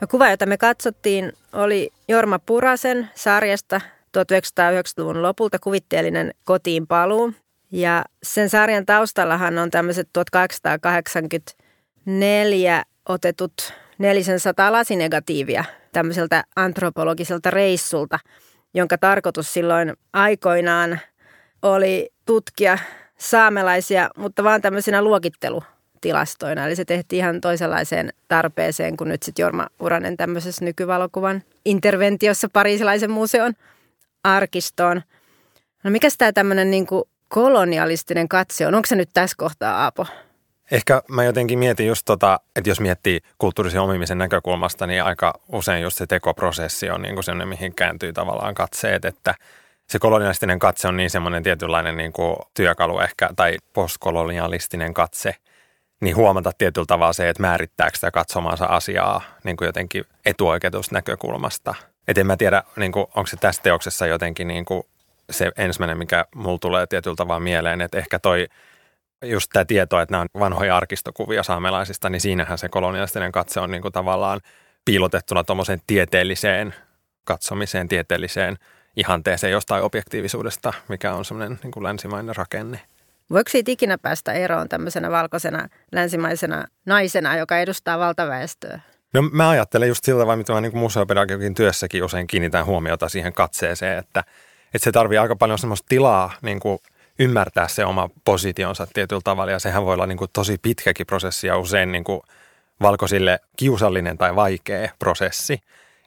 No, 0.02 0.08
kuva, 0.08 0.30
jota 0.30 0.46
me 0.46 0.58
katsottiin, 0.58 1.34
oli 1.54 1.90
Jorma 2.08 2.40
Purasen 2.40 3.10
sarjasta 3.16 3.82
1990-luvun 4.18 5.22
lopulta 5.22 5.60
kuvitteellinen 5.60 6.34
kotiin 6.44 6.88
paluu. 6.88 7.34
Ja 7.72 8.06
sen 8.24 8.50
sarjan 8.50 8.86
taustallahan 8.86 9.58
on 9.58 9.72
tämmöiset 9.72 10.10
1884 10.14 12.84
otetut 13.10 13.74
400 13.98 14.72
lasinegatiivia 14.72 15.64
tämmöiseltä 15.92 16.44
antropologiselta 16.56 17.52
reissulta, 17.52 18.20
jonka 18.74 18.98
tarkoitus 18.98 19.54
silloin 19.54 19.94
aikoinaan 20.14 21.00
oli 21.62 22.10
tutkia 22.26 22.78
saamelaisia, 23.18 24.10
mutta 24.18 24.44
vaan 24.44 24.62
tämmöisenä 24.62 25.04
luokittelutilastoina. 25.98 26.66
Eli 26.66 26.76
se 26.76 26.86
tehtiin 26.86 27.20
ihan 27.20 27.42
toisenlaiseen 27.42 28.14
tarpeeseen 28.28 28.98
kuin 28.98 29.08
nyt 29.08 29.24
sitten 29.24 29.44
Jorma 29.44 29.68
Uranen 29.80 30.18
tämmöisessä 30.18 30.66
nykyvalokuvan 30.66 31.44
interventiossa 31.66 32.48
Pariisilaisen 32.54 33.12
museon 33.12 33.54
arkistoon. 34.24 35.02
No 35.84 35.92
mikä 35.92 36.08
tämä 36.18 36.32
tämmöinen 36.32 36.72
niin 36.72 36.88
kolonialistinen 37.28 38.28
katse 38.28 38.68
on? 38.68 38.76
Onko 38.76 38.86
se 38.86 38.96
nyt 38.96 39.10
tässä 39.14 39.36
kohtaa, 39.38 39.84
Aapo? 39.84 40.08
Ehkä 40.72 41.02
mä 41.10 41.24
jotenkin 41.24 41.60
mietin 41.60 41.88
just 41.88 42.06
tota, 42.06 42.40
että 42.56 42.70
jos 42.70 42.80
miettii 42.80 43.20
kulttuurisen 43.38 43.82
omimisen 43.82 44.18
näkökulmasta, 44.18 44.88
niin 44.88 45.04
aika 45.04 45.34
usein 45.48 45.82
just 45.82 45.98
se 45.98 46.08
tekoprosessi 46.08 46.90
on 46.90 47.02
niin 47.02 47.16
kuin 47.16 47.24
sellainen, 47.24 47.48
mihin 47.48 47.76
kääntyy 47.76 48.14
tavallaan 48.14 48.56
katseet, 48.56 49.06
että 49.06 49.36
se 49.90 50.00
kolonialistinen 50.00 50.60
katse 50.60 50.88
on 50.88 50.98
niin 50.98 51.10
semmoinen 51.10 51.44
tietynlainen 51.44 51.98
niin 51.98 52.14
kuin 52.14 52.36
työkalu 52.54 53.00
ehkä, 53.00 53.30
tai 53.36 53.58
postkolonialistinen 53.74 54.94
katse, 54.94 55.36
niin 56.02 56.16
huomata 56.16 56.52
tietyllä 56.58 56.86
tavalla 56.86 57.14
se, 57.14 57.30
että 57.30 57.42
määrittääkö 57.42 57.98
sitä 57.98 58.12
katsomaansa 58.12 58.66
asiaa 58.66 59.22
niin 59.44 59.58
kuin 59.58 59.66
jotenkin 59.66 60.06
etuoikeutusta 60.26 60.96
näkökulmasta. 60.96 61.76
Et 62.08 62.18
en 62.18 62.28
mä 62.28 62.38
tiedä, 62.38 62.64
niin 62.76 62.92
kuin, 62.92 63.06
onko 63.16 63.28
se 63.28 63.38
tässä 63.38 63.62
teoksessa 63.62 64.08
jotenkin 64.08 64.48
niin 64.48 64.66
kuin 64.66 64.84
se 65.30 65.52
ensimmäinen, 65.58 65.98
mikä 65.98 66.26
mulla 66.36 66.58
tulee 66.58 66.88
tietyllä 66.88 67.16
tavalla 67.16 67.40
mieleen, 67.40 67.82
että 67.82 67.98
ehkä 67.98 68.20
toi 68.20 68.48
just 69.26 69.50
tämä 69.54 69.66
tieto, 69.66 70.00
että 70.00 70.14
nämä 70.14 70.22
on 70.22 70.40
vanhoja 70.40 70.78
arkistokuvia 70.78 71.44
saamelaisista, 71.44 72.10
niin 72.10 72.22
siinähän 72.22 72.58
se 72.58 72.70
kolonialistinen 72.70 73.32
katse 73.32 73.60
on 73.60 73.72
niin 73.72 73.82
kuin 73.82 73.92
tavallaan 73.92 74.42
piilotettuna 74.86 75.44
tuommoiseen 75.44 75.82
tieteelliseen 75.88 76.76
katsomiseen, 77.24 77.88
tieteelliseen 77.88 78.58
ihanteeseen 78.96 79.52
jostain 79.52 79.84
objektiivisuudesta, 79.84 80.74
mikä 80.88 81.14
on 81.14 81.26
semmoinen 81.26 81.60
niin 81.64 81.72
kuin 81.72 81.84
länsimainen 81.84 82.36
rakenne. 82.36 82.80
Voiko 83.32 83.50
siitä 83.50 83.72
ikinä 83.72 83.98
päästä 83.98 84.34
eroon 84.34 84.70
tämmöisenä 84.70 85.12
valkoisena 85.12 85.68
länsimaisena 85.92 86.66
naisena, 86.86 87.38
joka 87.38 87.60
edustaa 87.60 88.00
valtaväestöä? 88.00 88.80
No 89.14 89.22
mä 89.22 89.50
ajattelen 89.50 89.88
just 89.88 90.04
sillä 90.04 90.20
tavalla, 90.20 90.38
mitä 90.38 90.54
mä 90.54 90.62
niin 90.62 90.78
museopedagogin 90.78 91.56
työssäkin 91.56 92.04
usein 92.04 92.28
kiinnitän 92.28 92.66
huomiota 92.66 93.10
siihen 93.10 93.34
katseeseen, 93.34 93.98
että, 93.98 94.24
että 94.74 94.84
se 94.84 94.92
tarvii 94.92 95.18
aika 95.18 95.36
paljon 95.36 95.60
semmoista 95.60 95.86
tilaa 95.90 96.34
niin 96.42 96.60
kuin 96.60 96.80
ymmärtää 97.20 97.68
se 97.68 97.86
oma 97.86 98.10
positionsa 98.26 98.88
tietyllä 98.94 99.22
tavalla 99.24 99.52
ja 99.52 99.60
sehän 99.60 99.86
voi 99.86 99.94
olla 99.94 100.08
niin 100.08 100.18
kuin 100.18 100.32
tosi 100.34 100.58
pitkäkin 100.62 101.06
prosessi 101.06 101.48
ja 101.48 101.58
usein 101.58 101.92
niin 101.92 102.04
kuin 102.04 102.22
valkoisille 102.82 103.40
kiusallinen 103.58 104.18
tai 104.18 104.36
vaikea 104.36 104.90
prosessi. 105.00 105.60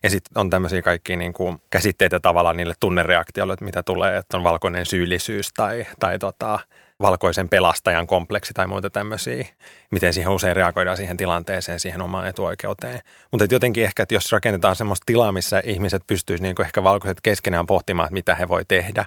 Ja 0.02 0.10
sitten 0.10 0.40
on 0.40 0.50
tämmöisiä 0.50 0.82
kaikkia 0.82 1.16
niin 1.16 1.32
kuin 1.32 1.62
käsitteitä 1.70 2.20
tavallaan 2.20 2.56
niille 2.56 2.74
tunnereaktioille, 2.80 3.52
että 3.52 3.64
mitä 3.64 3.82
tulee, 3.82 4.16
että 4.16 4.36
on 4.36 4.44
valkoinen 4.44 4.86
syyllisyys 4.86 5.52
tai, 5.52 5.86
tai 5.98 6.18
tota, 6.18 6.58
valkoisen 7.00 7.48
pelastajan 7.48 8.06
kompleksi 8.06 8.54
tai 8.54 8.66
muita 8.66 8.90
tämmöisiä, 8.90 9.46
miten 9.90 10.12
siihen 10.12 10.32
usein 10.32 10.56
reagoidaan 10.56 10.96
siihen 10.96 11.16
tilanteeseen, 11.16 11.80
siihen 11.80 12.02
omaan 12.02 12.26
etuoikeuteen. 12.26 13.00
Mutta 13.30 13.46
jotenkin 13.50 13.84
ehkä, 13.84 14.02
että 14.02 14.14
jos 14.14 14.32
rakennetaan 14.32 14.76
semmoista 14.76 15.04
tilaa, 15.06 15.32
missä 15.32 15.62
ihmiset 15.64 16.02
pystyisivät 16.06 16.42
niin 16.42 16.66
ehkä 16.66 16.82
valkoiset 16.82 17.20
keskenään 17.20 17.66
pohtimaan, 17.66 18.06
että 18.06 18.14
mitä 18.14 18.34
he 18.34 18.48
voi 18.48 18.64
tehdä, 18.68 19.04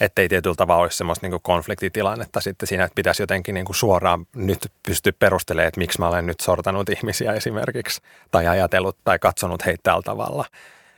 ettei 0.00 0.28
tietyllä 0.28 0.54
tavalla 0.54 0.82
olisi 0.82 0.96
semmoista 0.96 1.28
niin 1.28 1.40
konfliktitilannetta 1.42 2.40
sitten 2.40 2.66
siinä, 2.66 2.84
että 2.84 2.94
pitäisi 2.94 3.22
jotenkin 3.22 3.54
niin 3.54 3.66
suoraan 3.70 4.26
nyt 4.36 4.72
pysty 4.86 5.12
perustelemaan, 5.12 5.68
että 5.68 5.80
miksi 5.80 6.00
mä 6.00 6.08
olen 6.08 6.26
nyt 6.26 6.40
sortanut 6.40 6.88
ihmisiä 6.88 7.32
esimerkiksi 7.32 8.00
tai 8.30 8.46
ajatellut 8.46 8.96
tai 9.04 9.18
katsonut 9.18 9.66
heitä 9.66 9.80
tällä 9.82 10.02
tavalla. 10.02 10.44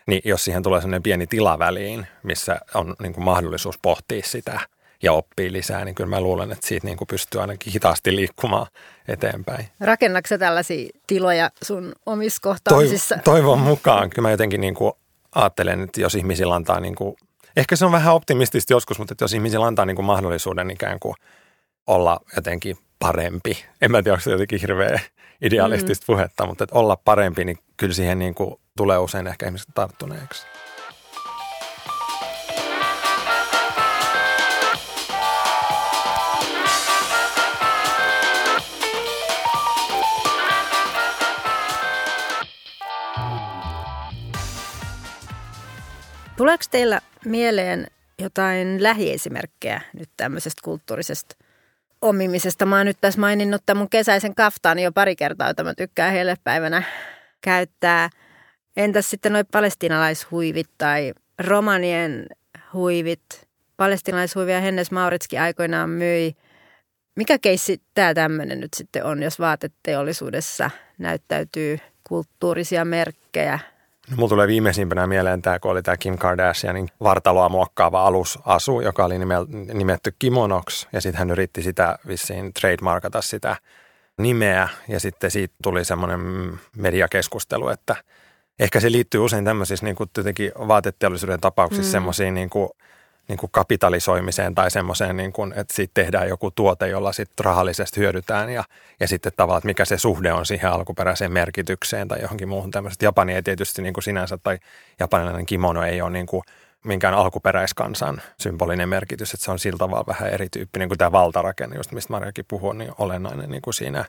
Niin 0.06 0.22
jos 0.24 0.44
siihen 0.44 0.62
tulee 0.62 0.80
sellainen 0.80 1.02
pieni 1.02 1.26
tila 1.26 1.58
väliin, 1.58 2.06
missä 2.22 2.60
on 2.74 2.94
niin 3.02 3.14
mahdollisuus 3.16 3.78
pohtia 3.82 4.22
sitä 4.24 4.60
ja 5.02 5.12
oppii 5.12 5.52
lisää, 5.52 5.84
niin 5.84 5.94
kyllä 5.94 6.10
mä 6.10 6.20
luulen, 6.20 6.52
että 6.52 6.66
siitä 6.66 6.86
niin 6.86 6.96
kuin 6.96 7.08
pystyy 7.08 7.40
ainakin 7.40 7.72
hitaasti 7.72 8.16
liikkumaan 8.16 8.66
eteenpäin. 9.08 9.68
Rakennatko 9.80 10.38
tällaisia 10.38 10.90
tiloja 11.06 11.50
sun 11.62 11.92
omissa 12.06 12.38
kohtaamisissa? 12.42 13.14
Toiv- 13.14 13.22
toivon 13.24 13.58
mukaan. 13.58 14.10
Kyllä 14.10 14.28
mä 14.28 14.30
jotenkin 14.30 14.60
niin 14.60 14.74
kuin 14.74 14.92
ajattelen, 15.34 15.82
että 15.82 16.00
jos 16.00 16.14
ihmisillä 16.14 16.54
antaa 16.54 16.80
niin 16.80 16.94
kuin 16.94 17.16
Ehkä 17.56 17.76
se 17.76 17.84
on 17.84 17.92
vähän 17.92 18.14
optimistista 18.14 18.72
joskus, 18.72 18.98
mutta 18.98 19.14
jos 19.20 19.32
ihmisillä 19.32 19.66
antaa 19.66 19.84
niin 19.84 19.96
kuin 19.96 20.06
mahdollisuuden 20.06 20.70
ikään 20.70 21.00
kuin 21.00 21.14
olla 21.86 22.20
jotenkin 22.36 22.76
parempi. 22.98 23.64
En 23.82 23.90
mä 23.90 24.02
tiedä, 24.02 24.14
onko 24.14 24.22
se 24.22 24.30
jotenkin 24.30 24.60
hirveä 24.60 25.00
idealistista 25.42 26.02
mm. 26.02 26.06
puhetta, 26.06 26.46
mutta 26.46 26.64
että 26.64 26.78
olla 26.78 26.96
parempi, 26.96 27.44
niin 27.44 27.58
kyllä 27.76 27.94
siihen 27.94 28.18
niin 28.18 28.34
kuin 28.34 28.54
tulee 28.76 28.98
usein 28.98 29.26
ehkä 29.26 29.46
ihmiset 29.46 29.68
tarttuneeksi. 29.74 30.46
Tuleeko 46.36 46.64
teillä 46.70 47.00
mieleen 47.24 47.86
jotain 48.18 48.82
lähiesimerkkejä 48.82 49.80
nyt 49.92 50.08
tämmöisestä 50.16 50.60
kulttuurisesta 50.64 51.36
omimisesta? 52.02 52.66
Mä 52.66 52.76
oon 52.76 52.86
nyt 52.86 52.96
tässä 53.00 53.20
maininnut 53.20 53.62
tämän 53.66 53.78
mun 53.78 53.90
kesäisen 53.90 54.34
kaftaani 54.34 54.82
jo 54.82 54.92
pari 54.92 55.16
kertaa, 55.16 55.48
jota 55.48 55.64
mä 55.64 55.74
tykkään 55.74 56.14
päivänä 56.44 56.82
käyttää. 57.40 58.10
Entäs 58.76 59.10
sitten 59.10 59.32
noi 59.32 59.44
palestinalaishuivit 59.52 60.70
tai 60.78 61.12
romanien 61.38 62.26
huivit? 62.72 63.48
Palestinalaishuivia 63.76 64.60
Hennes 64.60 64.90
Mauritskin 64.90 65.40
aikoinaan 65.40 65.90
myi. 65.90 66.36
Mikä 67.14 67.38
keissi 67.38 67.82
tämä 67.94 68.14
tämmöinen 68.14 68.60
nyt 68.60 68.74
sitten 68.74 69.04
on, 69.04 69.22
jos 69.22 69.38
vaateteollisuudessa 69.38 70.70
näyttäytyy 70.98 71.78
kulttuurisia 72.04 72.84
merkkejä– 72.84 73.58
No, 74.10 74.16
mulla 74.16 74.28
tulee 74.28 74.46
viimeisimpänä 74.46 75.06
mieleen 75.06 75.42
tämä, 75.42 75.58
kun 75.58 75.70
oli 75.70 75.82
tämä 75.82 75.96
Kim 75.96 76.18
Kardashianin 76.18 76.88
vartaloa 77.02 77.48
muokkaava 77.48 78.06
alusasu, 78.06 78.80
joka 78.80 79.04
oli 79.04 79.14
nimetty 79.74 80.14
kimonoksi. 80.18 80.88
Ja 80.92 81.00
sitten 81.00 81.18
hän 81.18 81.30
yritti 81.30 81.62
sitä 81.62 81.98
vissiin 82.06 82.52
trademarkata 82.52 83.22
sitä 83.22 83.56
nimeä. 84.18 84.68
Ja 84.88 85.00
sitten 85.00 85.30
siitä 85.30 85.54
tuli 85.62 85.84
semmoinen 85.84 86.20
mediakeskustelu, 86.76 87.68
että 87.68 87.96
ehkä 88.58 88.80
se 88.80 88.92
liittyy 88.92 89.20
usein 89.20 89.44
tämmöisissä 89.44 89.86
niin 89.86 89.96
kuin 89.96 90.10
vaateteollisuuden 90.68 91.40
tapauksissa 91.40 91.88
mm. 91.88 91.92
semmoisiin 91.92 92.34
niin 92.34 92.50
kuin– 92.50 92.68
niin 93.28 93.38
kuin 93.38 93.50
kapitalisoimiseen 93.52 94.54
tai 94.54 94.70
semmoiseen, 94.70 95.16
niin 95.16 95.32
kuin, 95.32 95.52
että 95.56 95.74
siitä 95.74 95.90
tehdään 95.94 96.28
joku 96.28 96.50
tuote, 96.50 96.88
jolla 96.88 97.12
sitten 97.12 97.44
rahallisesti 97.44 98.00
hyödytään 98.00 98.50
ja, 98.50 98.64
ja 99.00 99.08
sitten 99.08 99.32
tavallaan, 99.36 99.58
että 99.58 99.66
mikä 99.66 99.84
se 99.84 99.98
suhde 99.98 100.32
on 100.32 100.46
siihen 100.46 100.70
alkuperäiseen 100.70 101.32
merkitykseen 101.32 102.08
tai 102.08 102.20
johonkin 102.22 102.48
muuhun 102.48 102.70
tämmöistä. 102.70 103.04
Japani 103.04 103.34
ei 103.34 103.42
tietysti 103.42 103.82
niin 103.82 103.94
kuin 103.94 104.04
sinänsä 104.04 104.38
tai 104.38 104.58
japanilainen 105.00 105.46
kimono 105.46 105.82
ei 105.82 106.02
ole 106.02 106.10
niin 106.10 106.26
kuin 106.26 106.42
minkään 106.84 107.14
alkuperäiskansan 107.14 108.22
symbolinen 108.40 108.88
merkitys, 108.88 109.34
että 109.34 109.44
se 109.44 109.50
on 109.50 109.58
sillä 109.58 109.78
tavalla 109.78 110.06
vähän 110.06 110.30
erityyppinen 110.30 110.88
kuin 110.88 110.98
tämä 110.98 111.12
valtarakenne, 111.12 111.76
just 111.76 111.92
mistä 111.92 112.12
Marjakin 112.12 112.44
puhuu, 112.48 112.72
niin 112.72 112.92
olennainen 112.98 113.50
niin 113.50 113.62
kuin 113.62 113.74
siinä 113.74 114.04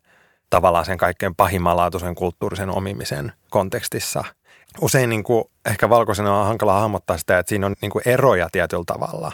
tavallaan 0.50 0.86
sen 0.86 0.98
kaikkein 0.98 1.36
pahimmanlaatuisen 1.36 2.16
kulttuurisen 2.16 2.70
omimisen 2.70 3.32
kontekstissa– 3.50 4.24
usein 4.82 5.10
niin 5.10 5.24
kuin, 5.24 5.46
ehkä 5.66 5.90
valkoisena 5.90 6.40
on 6.40 6.46
hankala 6.46 6.80
hahmottaa 6.80 7.18
sitä, 7.18 7.40
että 7.40 7.50
siinä 7.50 7.66
on 7.66 7.76
niin 7.82 7.92
kuin 7.92 8.02
eroja 8.06 8.50
tietyllä 8.52 8.84
tavalla 8.86 9.32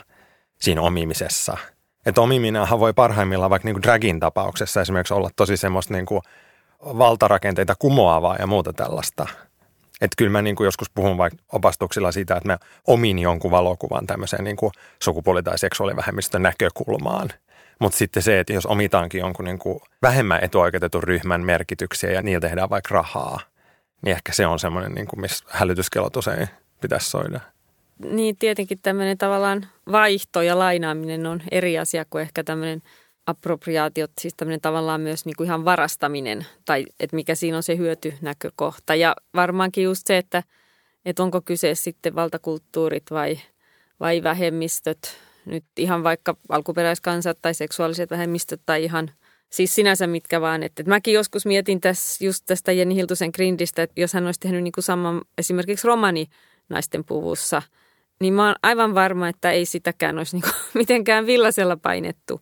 siinä 0.60 0.82
omimisessa. 0.82 1.58
Että 2.05 2.22
omiminenhan 2.22 2.79
voi 2.79 2.93
parhaimmillaan 2.93 3.50
vaikka 3.50 3.67
niin 3.67 3.75
kuin 3.75 3.84
dragin 3.84 4.20
tapauksessa 4.20 4.82
esimerkiksi 4.82 5.13
olla 5.13 5.29
tosi 5.36 5.58
semmoista 5.58 5.93
niin 5.93 6.05
kuin 6.05 6.22
valtarakenteita 6.79 7.75
kumoavaa 7.79 8.36
ja 8.36 8.48
muuta 8.48 8.74
tällaista. 8.74 9.27
Että 10.01 10.15
kyllä 10.17 10.32
mä 10.32 10.41
niin 10.41 10.55
kuin 10.55 10.65
joskus 10.65 10.89
puhun 10.89 11.17
vaikka 11.17 11.43
opastuksilla 11.51 12.12
siitä, 12.12 12.36
että 12.36 12.50
mä 12.50 12.58
omin 12.88 13.20
jonkun 13.20 13.51
valokuvan 13.51 14.08
tämmöiseen 14.08 14.43
niin 14.43 14.55
kuin 14.55 14.72
sukupuoli- 15.03 15.43
tai 15.43 15.58
seksuaalivähemmistön 15.58 16.43
näkökulmaan. 16.43 17.29
Mutta 17.80 17.98
sitten 17.98 18.24
se, 18.24 18.39
että 18.39 18.53
jos 18.53 18.65
omitaankin 18.65 19.20
jonkun 19.20 19.46
niin 19.46 19.60
kuin 19.60 19.80
vähemmän 20.01 20.44
etuoikeutetun 20.44 21.03
ryhmän 21.03 21.42
merkityksiä 21.42 22.12
ja 22.12 22.22
niillä 22.22 22.42
tehdään 22.48 22.70
vaikka 22.70 22.96
rahaa, 22.96 23.39
niin 24.01 24.15
ehkä 24.15 24.34
se 24.34 24.48
on 24.48 24.60
semmoinen, 24.60 24.92
niin 24.92 25.08
kuin, 25.08 25.22
missä 25.22 25.46
hälytyskellot 25.50 26.15
usein 26.15 26.48
pitäisi 26.82 27.10
soida. 27.10 27.39
Niin 28.00 28.38
tietenkin 28.38 28.80
tämmöinen 28.82 29.18
tavallaan 29.18 29.68
vaihto 29.92 30.42
ja 30.42 30.60
lainaaminen 30.60 31.25
on 31.25 31.42
eri 31.51 31.80
asia 31.80 32.06
kuin 32.10 32.22
ehkä 32.22 32.44
tämmöinen 32.44 32.82
appropriaatiot, 33.27 34.12
siis 34.22 34.34
tämmöinen 34.38 34.62
tavallaan 34.62 35.01
myös 35.01 35.25
niin 35.25 35.36
kuin 35.38 35.46
ihan 35.46 35.65
varastaminen 35.65 36.46
tai 36.65 36.86
että 37.00 37.15
mikä 37.15 37.36
siinä 37.36 37.58
on 37.58 37.63
se 37.63 37.77
hyötynäkökohta. 37.77 38.96
Ja 38.96 39.15
varmaankin 39.36 39.84
just 39.84 40.08
se, 40.08 40.18
että, 40.18 40.44
että 41.06 41.24
onko 41.24 41.42
kyse 41.42 41.75
sitten 41.75 42.15
valtakulttuurit 42.15 43.03
vai, 43.12 43.39
vai 44.00 44.24
vähemmistöt, 44.24 45.18
nyt 45.46 45.66
ihan 45.78 46.04
vaikka 46.04 46.38
alkuperäiskansat 46.50 47.38
tai 47.42 47.54
seksuaaliset 47.54 48.10
vähemmistöt 48.12 48.62
tai 48.66 48.84
ihan 48.84 49.12
siis 49.50 49.76
sinänsä 49.76 50.08
mitkä 50.08 50.42
vaan. 50.42 50.64
Että, 50.64 50.82
että 50.82 50.90
mäkin 50.90 51.14
joskus 51.14 51.46
mietin 51.46 51.82
tässä 51.82 52.26
just 52.26 52.44
tästä 52.46 52.72
Jenni 52.72 52.96
Hiltusen 52.96 53.30
grindistä, 53.34 53.84
että 53.84 54.02
jos 54.02 54.14
hän 54.14 54.26
olisi 54.26 54.40
tehnyt 54.40 54.64
niin 54.64 54.72
kuin 54.72 54.84
saman 54.84 55.22
esimerkiksi 55.38 55.88
romani 55.88 56.28
naisten 56.70 57.04
puvussa, 57.04 57.62
niin 58.20 58.34
mä 58.34 58.46
oon 58.46 58.56
aivan 58.64 58.96
varma, 58.96 59.30
että 59.30 59.52
ei 59.52 59.66
sitäkään 59.66 60.18
olisi 60.18 60.36
niin 60.36 60.44
kuin 60.44 60.54
mitenkään 60.82 61.26
villasella 61.26 61.78
painettu. 61.78 62.42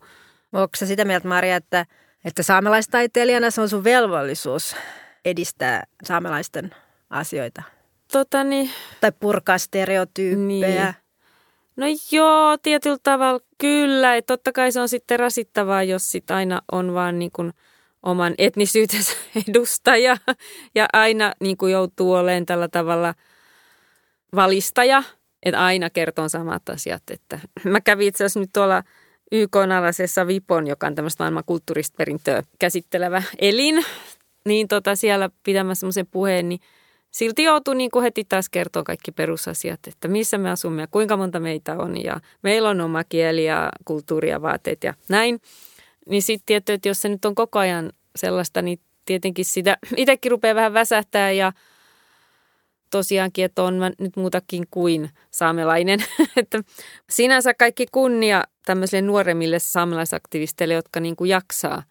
Onko 0.52 0.70
se 0.76 0.86
sitä 0.86 1.04
mieltä, 1.04 1.28
Maria, 1.28 1.56
että, 1.56 1.86
että 2.24 2.42
saamelaistaiteilijana 2.42 3.50
se 3.50 3.60
on 3.60 3.68
sun 3.68 3.84
velvollisuus 3.84 4.76
edistää 5.24 5.84
saamelaisten 6.04 6.74
asioita? 7.10 7.62
Tota 8.12 8.44
niin, 8.44 8.70
Tai 9.00 9.12
purkaa 9.20 9.58
stereotyyppejä? 9.58 10.84
Niin. 10.84 11.01
No 11.76 11.86
joo, 12.12 12.58
tietyllä 12.62 12.98
tavalla 13.02 13.40
kyllä. 13.58 14.16
Et 14.16 14.26
totta 14.26 14.52
kai 14.52 14.72
se 14.72 14.80
on 14.80 14.88
sitten 14.88 15.20
rasittavaa, 15.20 15.82
jos 15.82 16.12
sit 16.12 16.30
aina 16.30 16.62
on 16.72 16.94
vaan 16.94 17.18
niin 17.18 17.30
kuin 17.32 17.52
oman 18.02 18.34
etnisyytensä 18.38 19.12
edustaja 19.48 20.16
ja 20.74 20.86
aina 20.92 21.32
niin 21.40 21.56
kuin 21.56 21.72
joutuu 21.72 22.12
olemaan 22.12 22.46
tällä 22.46 22.68
tavalla 22.68 23.14
valistaja, 24.34 25.02
että 25.42 25.64
aina 25.64 25.90
kertoo 25.90 26.28
samat 26.28 26.68
asiat. 26.68 27.02
Että 27.10 27.38
mä 27.64 27.80
kävin 27.80 28.08
itse 28.08 28.24
asiassa 28.24 28.40
nyt 28.40 28.50
tuolla 28.52 28.82
YK-alaisessa 29.32 30.26
VIPON, 30.26 30.66
joka 30.66 30.86
on 30.86 30.94
tämmöistä 30.94 31.24
maailman 31.24 31.44
kulttuurista 31.46 31.96
perintöä 31.96 32.42
käsittelevä 32.58 33.22
elin, 33.38 33.84
niin 34.44 34.68
tota 34.68 34.96
siellä 34.96 35.30
pitämässä 35.42 35.80
semmoisen 35.80 36.06
puheen, 36.06 36.48
niin 36.48 36.60
silti 37.12 37.42
joutuu 37.42 37.74
niin 37.74 37.90
kuin 37.90 38.02
heti 38.02 38.24
taas 38.24 38.48
kertoa 38.48 38.82
kaikki 38.82 39.12
perusasiat, 39.12 39.80
että 39.86 40.08
missä 40.08 40.38
me 40.38 40.50
asumme 40.50 40.80
ja 40.80 40.86
kuinka 40.86 41.16
monta 41.16 41.40
meitä 41.40 41.76
on 41.78 42.04
ja 42.04 42.20
meillä 42.42 42.68
on 42.68 42.80
oma 42.80 43.04
kieli 43.04 43.44
ja 43.44 43.70
kulttuuri 43.84 44.30
ja 44.30 44.42
vaatteet 44.42 44.84
ja 44.84 44.94
näin. 45.08 45.40
Niin 46.08 46.22
sitten 46.22 46.46
tietty, 46.46 46.72
että 46.72 46.88
jos 46.88 47.02
se 47.02 47.08
nyt 47.08 47.24
on 47.24 47.34
koko 47.34 47.58
ajan 47.58 47.92
sellaista, 48.16 48.62
niin 48.62 48.80
tietenkin 49.04 49.44
sitä 49.44 49.76
itsekin 49.96 50.30
rupeaa 50.30 50.54
vähän 50.54 50.74
väsähtää 50.74 51.30
ja 51.30 51.52
tosiaankin, 52.90 53.44
että 53.44 53.62
on 53.62 53.80
nyt 53.98 54.16
muutakin 54.16 54.64
kuin 54.70 55.10
saamelainen. 55.30 56.00
että 56.36 56.62
sinänsä 57.10 57.54
kaikki 57.54 57.86
kunnia 57.92 58.44
tämmöisille 58.66 59.02
nuoremmille 59.02 59.58
saamelaisaktivisteille, 59.58 60.74
jotka 60.74 61.00
niin 61.00 61.16
kuin 61.16 61.30
jaksaa, 61.30 61.82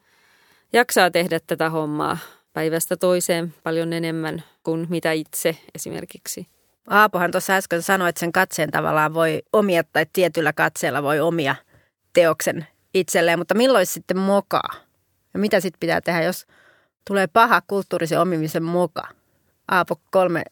jaksaa 0.74 1.12
tehdä 1.12 1.40
tätä 1.48 1.70
hommaa 1.70 2.18
päivästä 2.54 2.98
toiseen 2.98 3.54
paljon 3.64 3.94
enemmän 3.94 4.44
kuin 4.64 4.88
mitä 4.90 5.12
itse 5.12 5.58
esimerkiksi. 5.76 6.48
Aapohan 6.88 7.32
tuossa 7.32 7.54
äsken 7.54 7.82
sanoi, 7.82 8.10
että 8.10 8.20
sen 8.20 8.32
katseen 8.32 8.72
tavallaan 8.72 9.14
voi 9.14 9.42
omia 9.54 9.84
tai 9.84 10.06
tietyllä 10.14 10.54
katseella 10.54 11.04
voi 11.04 11.20
omia 11.20 11.56
teoksen 12.14 12.68
itselleen, 12.94 13.40
mutta 13.40 13.56
milloin 13.56 13.86
sitten 13.86 14.18
mokaa? 14.18 14.74
Ja 15.34 15.40
mitä 15.40 15.60
sitten 15.60 15.80
pitää 15.80 16.02
tehdä, 16.02 16.24
jos 16.24 16.46
tulee 17.08 17.28
paha 17.28 17.62
kulttuurisen 17.68 18.20
omimisen 18.20 18.64
moka? 18.64 19.08
Aapo, 19.68 20.02
kolme 20.12 20.44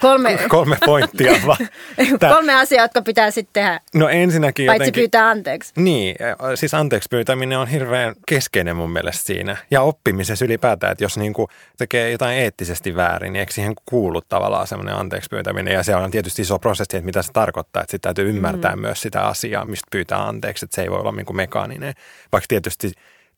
Kolme, 0.00 0.38
kolme 0.48 0.76
pointtia 0.86 1.32
vaan. 1.46 1.68
kolme 2.36 2.54
asiaa, 2.54 2.84
jotka 2.84 3.02
pitää 3.02 3.30
sitten 3.30 3.62
tehdä. 3.62 3.80
No 3.94 4.08
ensinnäkin 4.08 4.66
Paitsi 4.66 4.82
jotenkin, 4.82 5.00
pyytää 5.00 5.28
anteeksi. 5.28 5.72
Niin, 5.76 6.16
siis 6.54 6.74
anteeksi 6.74 7.08
pyytäminen 7.10 7.58
on 7.58 7.68
hirveän 7.68 8.14
keskeinen 8.26 8.76
mun 8.76 8.90
mielestä 8.90 9.24
siinä. 9.24 9.56
Ja 9.70 9.82
oppimisessa 9.82 10.44
ylipäätään, 10.44 10.92
että 10.92 11.04
jos 11.04 11.18
niinku 11.18 11.48
tekee 11.78 12.10
jotain 12.10 12.38
eettisesti 12.38 12.96
väärin, 12.96 13.32
niin 13.32 13.40
eikö 13.40 13.52
siihen 13.52 13.74
kuulu 13.86 14.20
tavallaan 14.20 14.66
semmoinen 14.66 14.96
anteeksi 14.96 15.28
pyytäminen. 15.30 15.74
Ja 15.74 15.82
se 15.82 15.96
on 15.96 16.10
tietysti 16.10 16.42
iso 16.42 16.58
prosessi, 16.58 16.96
että 16.96 17.06
mitä 17.06 17.22
se 17.22 17.32
tarkoittaa. 17.32 17.82
Että 17.82 17.90
sitten 17.90 18.14
täytyy 18.14 18.30
ymmärtää 18.30 18.76
mm. 18.76 18.82
myös 18.82 19.00
sitä 19.00 19.22
asiaa, 19.22 19.64
mistä 19.64 19.88
pyytää 19.90 20.28
anteeksi. 20.28 20.64
Että 20.64 20.74
se 20.74 20.82
ei 20.82 20.90
voi 20.90 20.98
olla 20.98 21.12
niinku 21.12 21.32
mekaaninen. 21.32 21.94
Vaikka 22.32 22.46
tietysti 22.48 22.92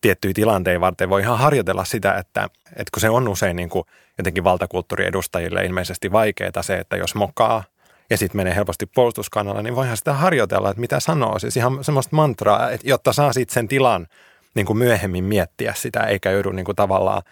tiettyjä 0.05 0.35
tilanteita 0.35 0.81
varten 0.81 1.11
voi 1.11 1.21
ihan 1.21 1.39
harjoitella 1.39 1.85
sitä, 1.85 2.15
että, 2.15 2.49
että 2.69 2.91
kun 2.93 3.01
se 3.01 3.11
on 3.11 3.29
usein 3.29 3.57
niin 3.57 3.69
kuin 3.69 3.85
jotenkin 4.19 4.45
valtakulttuuriedustajille 4.45 5.65
ilmeisesti 5.65 6.13
vaikeaa 6.13 6.63
se, 6.63 6.77
että 6.77 6.97
jos 6.97 7.15
mokaa 7.15 7.65
ja 8.11 8.17
sitten 8.17 8.37
menee 8.37 8.55
helposti 8.55 8.87
puolustuskannalla, 8.87 9.63
niin 9.63 9.77
voihan 9.77 9.97
sitä 9.97 10.13
harjoitella, 10.13 10.71
että 10.71 10.81
mitä 10.81 11.01
sanoo. 11.01 11.39
Siis 11.39 11.57
ihan 11.57 11.85
semmoista 11.85 12.17
mantraa, 12.17 12.71
että 12.71 12.89
jotta 12.89 13.13
saa 13.13 13.33
sitten 13.33 13.55
sen 13.55 13.69
tilan 13.69 14.07
niin 14.55 14.67
kuin 14.67 14.77
myöhemmin 14.77 15.25
miettiä 15.25 15.75
sitä, 15.77 16.01
eikä 16.01 16.31
joudu 16.31 16.51
niin 16.51 16.65
kuin 16.65 16.77
tavallaan 16.77 17.23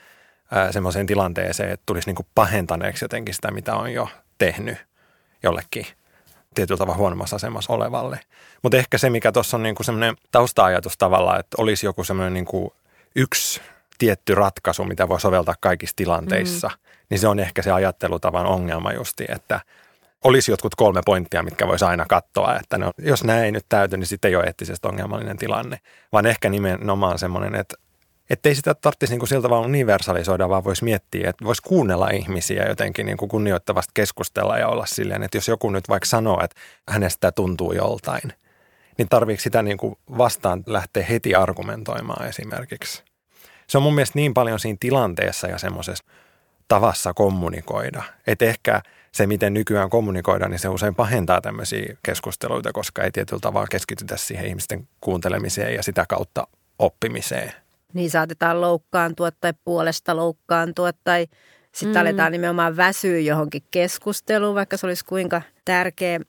semmoiseen 0.70 1.06
tilanteeseen, 1.06 1.70
että 1.70 1.86
tulisi 1.86 2.08
niin 2.08 2.16
kuin 2.16 2.26
pahentaneeksi 2.34 3.04
jotenkin 3.04 3.34
sitä, 3.34 3.50
mitä 3.50 3.74
on 3.74 3.92
jo 3.92 4.08
tehnyt 4.38 4.78
jollekin 5.42 5.86
tietyllä 6.54 6.78
tavalla 6.78 6.98
huonommassa 6.98 7.36
asemassa 7.36 7.72
olevalle. 7.72 8.20
Mutta 8.62 8.76
ehkä 8.76 8.98
se, 8.98 9.10
mikä 9.10 9.32
tuossa 9.32 9.56
on 9.56 9.62
niinku 9.62 9.82
semmoinen 9.82 10.16
tausta-ajatus 10.30 10.98
tavallaan, 10.98 11.40
että 11.40 11.56
olisi 11.58 11.86
joku 11.86 12.04
semmoinen 12.04 12.34
niinku 12.34 12.74
yksi 13.16 13.60
tietty 13.98 14.34
ratkaisu, 14.34 14.84
mitä 14.84 15.08
voi 15.08 15.20
soveltaa 15.20 15.54
kaikissa 15.60 15.96
tilanteissa, 15.96 16.68
mm. 16.68 16.90
niin 17.10 17.18
se 17.18 17.28
on 17.28 17.38
ehkä 17.38 17.62
se 17.62 17.72
ajattelutavan 17.72 18.46
ongelma 18.46 18.92
justi, 18.92 19.24
että 19.28 19.60
olisi 20.24 20.50
jotkut 20.50 20.74
kolme 20.74 21.00
pointtia, 21.04 21.42
mitkä 21.42 21.68
voisi 21.68 21.84
aina 21.84 22.06
katsoa, 22.08 22.56
että 22.56 22.78
no, 22.78 22.92
jos 22.98 23.24
näin 23.24 23.44
ei 23.44 23.52
nyt 23.52 23.66
täyty, 23.68 23.96
niin 23.96 24.06
sitten 24.06 24.28
ei 24.28 24.36
ole 24.36 24.44
eettisesti 24.44 24.88
ongelmallinen 24.88 25.36
tilanne, 25.36 25.78
vaan 26.12 26.26
ehkä 26.26 26.48
nimenomaan 26.48 27.18
semmoinen, 27.18 27.54
että 27.54 27.76
että 28.32 28.48
ei 28.48 28.54
sitä 28.54 28.74
tarvitsisi 28.74 29.16
niin 29.16 29.28
siltä 29.28 29.50
vaan 29.50 29.64
universalisoida, 29.64 30.48
vaan 30.48 30.64
voisi 30.64 30.84
miettiä, 30.84 31.30
että 31.30 31.44
voisi 31.44 31.62
kuunnella 31.62 32.08
ihmisiä 32.08 32.68
jotenkin 32.68 33.06
niin 33.06 33.16
kuin 33.16 33.28
kunnioittavasti 33.28 33.90
keskustella 33.94 34.58
ja 34.58 34.68
olla 34.68 34.86
silleen, 34.86 35.22
että 35.22 35.36
jos 35.36 35.48
joku 35.48 35.70
nyt 35.70 35.88
vaikka 35.88 36.06
sanoo, 36.08 36.40
että 36.44 36.60
hänestä 36.88 37.32
tuntuu 37.32 37.72
joltain, 37.72 38.32
niin 38.98 39.08
tarviiko 39.08 39.40
sitä 39.40 39.62
niin 39.62 39.76
kuin 39.76 39.96
vastaan 40.18 40.62
lähteä 40.66 41.04
heti 41.04 41.34
argumentoimaan 41.34 42.28
esimerkiksi. 42.28 43.02
Se 43.66 43.78
on 43.78 43.82
mun 43.82 43.94
mielestä 43.94 44.18
niin 44.18 44.34
paljon 44.34 44.60
siinä 44.60 44.76
tilanteessa 44.80 45.46
ja 45.46 45.58
semmoisessa 45.58 46.04
tavassa 46.68 47.14
kommunikoida, 47.14 48.02
että 48.26 48.44
ehkä 48.44 48.82
se, 49.12 49.26
miten 49.26 49.54
nykyään 49.54 49.90
kommunikoidaan, 49.90 50.50
niin 50.50 50.58
se 50.58 50.68
usein 50.68 50.94
pahentaa 50.94 51.40
tämmöisiä 51.40 51.96
keskusteluita, 52.02 52.72
koska 52.72 53.02
ei 53.02 53.10
tietyllä 53.10 53.40
tavalla 53.40 53.66
keskitytä 53.70 54.16
siihen 54.16 54.46
ihmisten 54.46 54.88
kuuntelemiseen 55.00 55.74
ja 55.74 55.82
sitä 55.82 56.04
kautta 56.08 56.46
oppimiseen 56.78 57.61
niin 57.94 58.10
saatetaan 58.10 58.60
loukkaantua 58.60 59.30
tai 59.30 59.52
puolesta 59.64 60.16
loukkaantua 60.16 60.90
tai 61.04 61.26
sitten 61.72 61.96
mm. 61.96 62.00
aletaan 62.00 62.32
nimenomaan 62.32 62.76
väsyä 62.76 63.18
johonkin 63.18 63.62
keskusteluun, 63.70 64.54
vaikka 64.54 64.76
se 64.76 64.86
olisi 64.86 65.04
kuinka 65.04 65.42
tärkeä. 65.64 66.20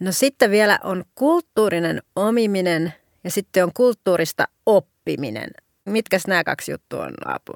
No 0.00 0.12
sitten 0.12 0.50
vielä 0.50 0.78
on 0.84 1.04
kulttuurinen 1.14 2.02
omiminen 2.16 2.94
ja 3.24 3.30
sitten 3.30 3.64
on 3.64 3.70
kulttuurista 3.74 4.48
oppiminen. 4.66 5.50
Mitkäs 5.84 6.26
nämä 6.26 6.44
kaksi 6.44 6.70
juttua 6.72 7.04
on, 7.04 7.14
Apu? 7.24 7.52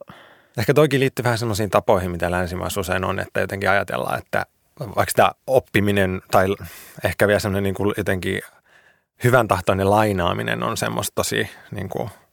Ehkä 0.58 0.74
toikin 0.74 1.00
liittyy 1.00 1.22
vähän 1.22 1.38
sellaisiin 1.38 1.70
tapoihin, 1.70 2.10
mitä 2.10 2.30
länsimaissa 2.30 2.80
usein 2.80 3.04
on, 3.04 3.18
että 3.18 3.40
jotenkin 3.40 3.70
ajatellaan, 3.70 4.18
että 4.18 4.46
vaikka 4.80 5.12
tämä 5.16 5.32
oppiminen 5.46 6.22
tai 6.30 6.46
ehkä 7.04 7.26
vielä 7.26 7.40
semmoinen 7.40 7.62
niin 7.62 7.74
kuin 7.74 7.94
jotenkin 7.96 8.40
hyvän 9.24 9.48
tahtoinen 9.48 9.90
lainaaminen 9.90 10.62
on 10.62 10.76
semmoista 10.76 11.12
tosi 11.14 11.48
niin 11.70 11.88
kuin– 11.88 12.10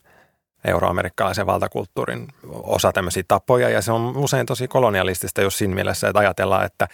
euroamerikkalaisen 0.66 1.46
valtakulttuurin 1.46 2.28
osa 2.50 2.92
tämmöisiä 2.92 3.24
tapoja 3.28 3.70
ja 3.70 3.82
se 3.82 3.92
on 3.92 4.18
usein 4.18 4.46
tosi 4.46 4.68
kolonialistista, 4.68 5.42
jos 5.42 5.58
siinä 5.58 5.76
mielessä, 5.76 6.08
että 6.08 6.20
ajatellaan, 6.20 6.66
että 6.66 6.88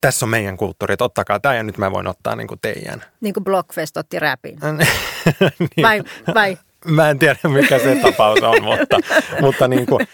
tässä 0.00 0.26
on 0.26 0.30
meidän 0.30 0.56
kulttuuri, 0.56 0.92
että 0.92 1.04
ottakaa 1.04 1.40
tämä 1.40 1.54
ja 1.54 1.62
nyt 1.62 1.78
mä 1.78 1.92
voin 1.92 2.06
ottaa 2.06 2.36
niin 2.36 2.48
kuin 2.48 2.60
teidän. 2.60 3.04
Niin 3.20 3.34
kuin 3.34 3.44
Blockfest 3.44 3.96
otti 3.96 4.18
räpin. 4.18 4.58
niin. 5.76 5.82
Vai, 5.82 6.02
vai? 6.34 6.58
Mä 6.84 7.10
en 7.10 7.18
tiedä, 7.18 7.36
mikä 7.48 7.78
se 7.78 7.96
tapaus 8.02 8.42
on, 8.42 8.64
mutta, 8.64 8.98
mutta 9.40 9.68
niin 9.68 9.86
kuin, 9.86 10.06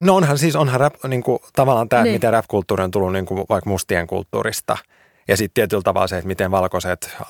no 0.00 0.16
onhan 0.16 0.38
siis 0.38 0.56
onhan 0.56 0.80
rap, 0.80 0.94
niin 1.08 1.22
kuin, 1.22 1.38
tavallaan 1.52 1.88
tämä, 1.88 2.02
niin. 2.02 2.12
miten 2.12 2.32
rap-kulttuuri 2.32 2.84
on 2.84 2.90
tullut 2.90 3.12
niin 3.12 3.26
kuin 3.26 3.44
vaikka 3.48 3.70
mustien 3.70 4.06
kulttuurista. 4.06 4.78
Ja 5.28 5.36
sitten 5.36 5.54
tietyllä 5.54 5.82
tavalla 5.82 6.06
se, 6.06 6.18
että 6.18 6.28
miten 6.28 6.50
valkoiset 6.50 7.10
äh, 7.14 7.20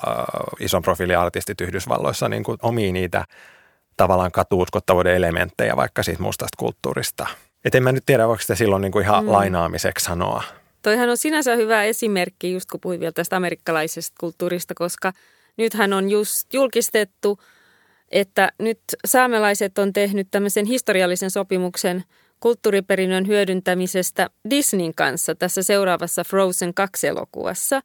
ison 0.59 0.81
profiiliartistit 0.81 1.61
Yhdysvalloissa 1.61 2.29
niin 2.29 2.43
kuin 2.43 2.57
omii 2.61 2.91
niitä 2.91 3.25
tavallaan 3.97 4.31
katuuskottavuuden 4.31 5.15
elementtejä 5.15 5.75
vaikka 5.75 6.03
siitä 6.03 6.23
mustasta 6.23 6.57
kulttuurista. 6.57 7.27
Et 7.65 7.75
en 7.75 7.83
mä 7.83 7.91
nyt 7.91 8.03
tiedä, 8.05 8.27
voiko 8.27 8.41
sitä 8.41 8.55
silloin 8.55 8.81
niin 8.81 8.91
kuin 8.91 9.05
ihan 9.05 9.23
mm. 9.23 9.31
lainaamiseksi 9.31 10.05
sanoa. 10.05 10.43
Toihan 10.81 11.09
on 11.09 11.17
sinänsä 11.17 11.55
hyvä 11.55 11.83
esimerkki, 11.83 12.53
just 12.53 12.71
kun 12.71 12.79
puhuin 12.79 12.99
vielä 12.99 13.11
tästä 13.11 13.35
amerikkalaisesta 13.35 14.15
kulttuurista, 14.19 14.73
koska 14.73 15.13
nythän 15.57 15.93
on 15.93 16.09
just 16.09 16.53
julkistettu, 16.53 17.39
että 18.11 18.51
nyt 18.59 18.79
saamelaiset 19.05 19.77
on 19.77 19.93
tehnyt 19.93 20.27
tämmöisen 20.31 20.65
historiallisen 20.65 21.31
sopimuksen 21.31 22.03
kulttuuriperinnön 22.39 23.27
hyödyntämisestä 23.27 24.29
Disneyn 24.49 24.95
kanssa 24.95 25.35
tässä 25.35 25.63
seuraavassa 25.63 26.23
Frozen 26.23 26.73
2-elokuvassa. 26.81 27.81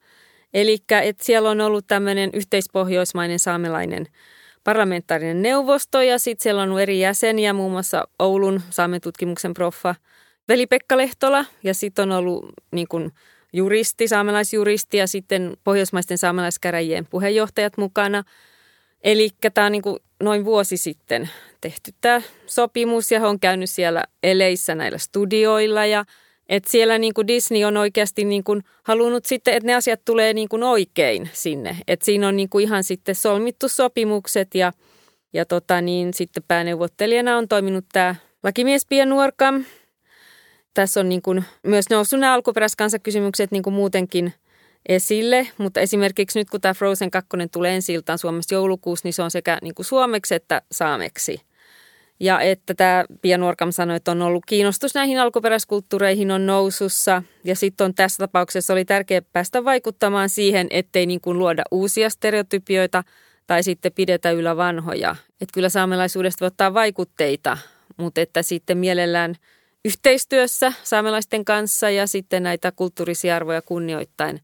Eli 0.54 0.78
että 1.02 1.24
siellä 1.24 1.50
on 1.50 1.60
ollut 1.60 1.86
tämmöinen 1.86 2.30
yhteispohjoismainen 2.32 3.38
saamelainen 3.38 4.06
parlamentaarinen 4.64 5.42
neuvosto 5.42 6.02
ja 6.02 6.18
sitten 6.18 6.42
siellä 6.42 6.62
on 6.62 6.80
eri 6.80 7.00
jäseniä, 7.00 7.52
muun 7.52 7.72
muassa 7.72 8.08
Oulun 8.18 8.62
saametutkimuksen 8.70 9.54
proffa 9.54 9.94
Veli-Pekka 10.48 10.96
Lehtola 10.96 11.44
ja 11.62 11.74
sitten 11.74 12.02
on 12.02 12.18
ollut 12.18 12.46
niin 12.72 12.88
kuin 12.88 13.12
juristi, 13.52 14.08
saamelaisjuristi 14.08 14.96
ja 14.96 15.06
sitten 15.06 15.56
pohjoismaisten 15.64 16.18
saamelaiskäräjien 16.18 17.06
puheenjohtajat 17.10 17.76
mukana. 17.76 18.22
Eli 19.04 19.30
tämä 19.54 19.66
on 19.66 19.72
niin 19.72 19.82
kuin 19.82 19.96
noin 20.22 20.44
vuosi 20.44 20.76
sitten 20.76 21.30
tehty 21.60 21.92
tämä 22.00 22.22
sopimus 22.46 23.12
ja 23.12 23.28
on 23.28 23.40
käynyt 23.40 23.70
siellä 23.70 24.04
eleissä 24.22 24.74
näillä 24.74 24.98
studioilla 24.98 25.86
ja 25.86 26.04
että 26.48 26.70
siellä 26.70 26.98
niin 26.98 27.14
kuin 27.14 27.26
Disney 27.26 27.64
on 27.64 27.76
oikeasti 27.76 28.24
niin 28.24 28.44
kuin 28.44 28.62
halunnut 28.82 29.24
sitten, 29.24 29.54
että 29.54 29.66
ne 29.66 29.74
asiat 29.74 30.00
tulee 30.04 30.32
niin 30.32 30.48
kuin 30.48 30.62
oikein 30.62 31.30
sinne. 31.32 31.76
Että 31.88 32.04
siinä 32.04 32.28
on 32.28 32.36
niin 32.36 32.48
kuin 32.48 32.62
ihan 32.62 32.84
sitten 32.84 33.14
solmittu 33.14 33.68
sopimukset 33.68 34.54
ja, 34.54 34.72
ja 35.32 35.44
tota 35.46 35.80
niin, 35.80 36.14
sitten 36.14 36.42
pääneuvottelijana 36.48 37.36
on 37.36 37.48
toiminut 37.48 37.84
tämä 37.92 38.14
lakimies 38.42 38.86
Pia. 38.86 39.04
Tässä 40.74 41.00
on 41.00 41.08
niin 41.08 41.22
kuin 41.22 41.44
myös 41.62 41.84
noussut 41.90 42.20
nämä 42.20 42.34
alkuperäiskansakysymykset 42.34 43.50
niin 43.50 43.62
kuin 43.62 43.74
muutenkin 43.74 44.32
esille, 44.88 45.48
mutta 45.58 45.80
esimerkiksi 45.80 46.38
nyt 46.38 46.50
kun 46.50 46.60
tämä 46.60 46.74
Frozen 46.74 47.10
2 47.10 47.28
tulee 47.52 47.74
ensi 47.74 47.94
Suomessa 48.16 48.54
joulukuussa, 48.54 49.06
niin 49.06 49.12
se 49.12 49.22
on 49.22 49.30
sekä 49.30 49.58
niin 49.62 49.74
kuin 49.74 49.86
suomeksi 49.86 50.34
että 50.34 50.62
saameksi. 50.72 51.47
Ja 52.20 52.40
että 52.40 52.74
tämä 52.74 53.04
Pia 53.22 53.38
Nuorkam 53.38 53.72
sanoi, 53.72 53.96
että 53.96 54.10
on 54.10 54.22
ollut 54.22 54.46
kiinnostus 54.46 54.94
näihin 54.94 55.20
alkuperäiskulttuureihin 55.20 56.30
on 56.30 56.46
nousussa. 56.46 57.22
Ja 57.44 57.56
sitten 57.56 57.84
on 57.84 57.94
tässä 57.94 58.18
tapauksessa 58.18 58.72
oli 58.72 58.84
tärkeää 58.84 59.22
päästä 59.32 59.64
vaikuttamaan 59.64 60.28
siihen, 60.28 60.66
ettei 60.70 61.06
niin 61.06 61.20
kuin 61.20 61.38
luoda 61.38 61.62
uusia 61.70 62.10
stereotypioita 62.10 63.04
tai 63.46 63.62
sitten 63.62 63.92
pidetä 63.92 64.30
yllä 64.30 64.56
vanhoja. 64.56 65.16
Että 65.40 65.54
kyllä 65.54 65.68
saamelaisuudesta 65.68 66.40
voi 66.40 66.46
ottaa 66.46 66.74
vaikutteita, 66.74 67.58
mutta 67.96 68.20
että 68.20 68.42
sitten 68.42 68.78
mielellään 68.78 69.34
yhteistyössä 69.84 70.72
saamelaisten 70.82 71.44
kanssa 71.44 71.90
ja 71.90 72.06
sitten 72.06 72.42
näitä 72.42 72.72
kulttuurisia 72.72 73.36
arvoja 73.36 73.62
kunnioittain. 73.62 74.40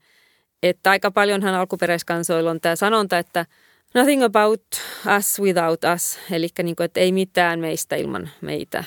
Että 0.63 0.91
aika 0.91 1.11
paljonhan 1.11 1.55
alkuperäiskansoilla 1.55 2.51
on 2.51 2.61
tämä 2.61 2.77
sanonta, 2.77 3.19
että– 3.19 3.47
Nothing 3.95 4.25
about 4.25 4.63
us 5.19 5.41
without 5.41 5.85
us, 5.95 6.19
eli 6.31 6.49
niin 6.63 6.77
kuin, 6.77 6.85
että 6.85 7.01
ei 7.01 7.13
mitään 7.13 7.61
meistä 7.61 7.97
ilman 7.97 8.31
meitä. 8.41 8.85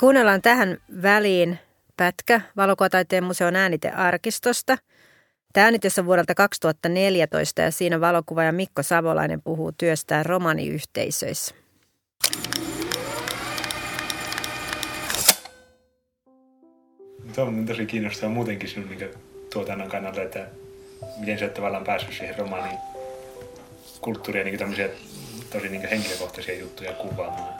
Kuunnellaan 0.00 0.42
tähän 0.42 0.78
väliin 1.02 1.58
pätkä 1.96 2.40
Valokuvataiteen 2.56 3.24
museon 3.24 3.56
äänitearkistosta– 3.56 4.78
Tämä 5.58 5.66
äänitys 5.66 5.98
on 5.98 6.06
vuodelta 6.06 6.34
2014 6.34 7.62
ja 7.62 7.70
siinä 7.70 8.00
valokuvaaja 8.00 8.52
Mikko 8.52 8.82
Savolainen 8.82 9.42
puhuu 9.42 9.72
työstään 9.72 10.26
romaniyhteisöissä. 10.26 11.54
Tuo 17.34 17.44
on 17.44 17.66
tosi 17.66 17.86
kiinnostavaa 17.86 18.34
muutenkin 18.34 18.68
sinun 18.68 18.88
niin 18.88 19.10
tuotannon 19.52 19.88
kannalta, 19.88 20.22
että 20.22 20.46
miten 21.18 21.38
sä 21.38 21.44
oot 21.44 21.54
tavallaan 21.54 21.84
päässyt 21.84 22.14
siihen 22.14 22.38
romaaniin 22.38 22.78
kulttuuria 24.00 24.44
niin 24.44 24.58
tämmöisiä 24.58 24.88
tosi 25.52 25.68
niin 25.68 25.88
henkilökohtaisia 25.88 26.58
juttuja 26.58 26.92
kuvaamaan. 26.92 27.54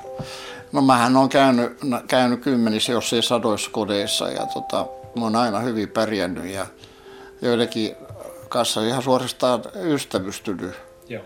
No 0.73 0.83
mähän 0.83 1.17
on 1.17 1.29
käynyt, 1.29 1.73
käynyt 2.09 2.41
kymmenissä, 2.41 2.93
jos 2.93 3.13
ei 3.13 3.23
sadoissa 3.23 3.71
kodeissa 3.71 4.31
ja 4.31 4.47
tota, 4.47 4.87
mä 5.17 5.25
oon 5.25 5.37
aina 5.37 5.59
hyvin 5.61 5.89
pärjännyt 5.89 6.45
ja 6.45 6.67
joidenkin 7.43 7.97
kanssa 8.49 8.83
ihan 8.83 9.03
suorastaan 9.03 9.63
ystävystynyt. 9.75 10.75
Joo. 11.09 11.23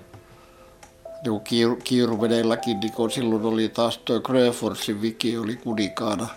Niin 1.25 1.41
kiiru, 1.41 1.77
kiiruvedelläkin, 1.85 2.81
niin 2.81 2.93
kun 2.93 3.11
silloin 3.11 3.45
oli 3.45 3.69
taas 3.69 3.99
tuo 3.99 4.21
Gröforsin 4.21 5.03
viki 5.03 5.39
oli 5.39 5.57
kudikaana, 5.57 6.29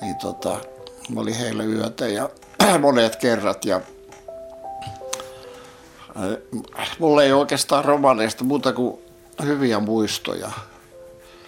niin 0.00 0.16
tota, 0.16 0.60
mä 1.14 1.20
olin 1.20 1.34
heillä 1.34 1.64
yötä 1.64 2.08
ja 2.08 2.30
monet 2.80 3.16
kerrat 3.16 3.64
ja 3.64 3.80
äh, 6.16 6.88
mulla 6.98 7.22
ei 7.22 7.32
oikeastaan 7.32 7.84
romaneista 7.84 8.44
muuta 8.44 8.72
kuin 8.72 8.98
hyviä 9.42 9.80
muistoja. 9.80 10.50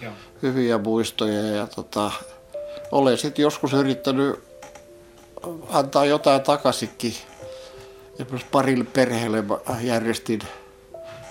Joo. 0.01 0.13
Hyviä 0.41 0.77
muistoja 0.77 1.41
ja 1.41 1.67
tota, 1.67 2.11
olen 2.91 3.17
sitten 3.17 3.43
joskus 3.43 3.73
yrittänyt 3.73 4.43
antaa 5.69 6.05
jotain 6.05 6.41
takaisinkin 6.41 7.13
myös 8.31 8.43
parille 8.51 8.83
perheelle 8.83 9.43
järjestin 9.81 10.39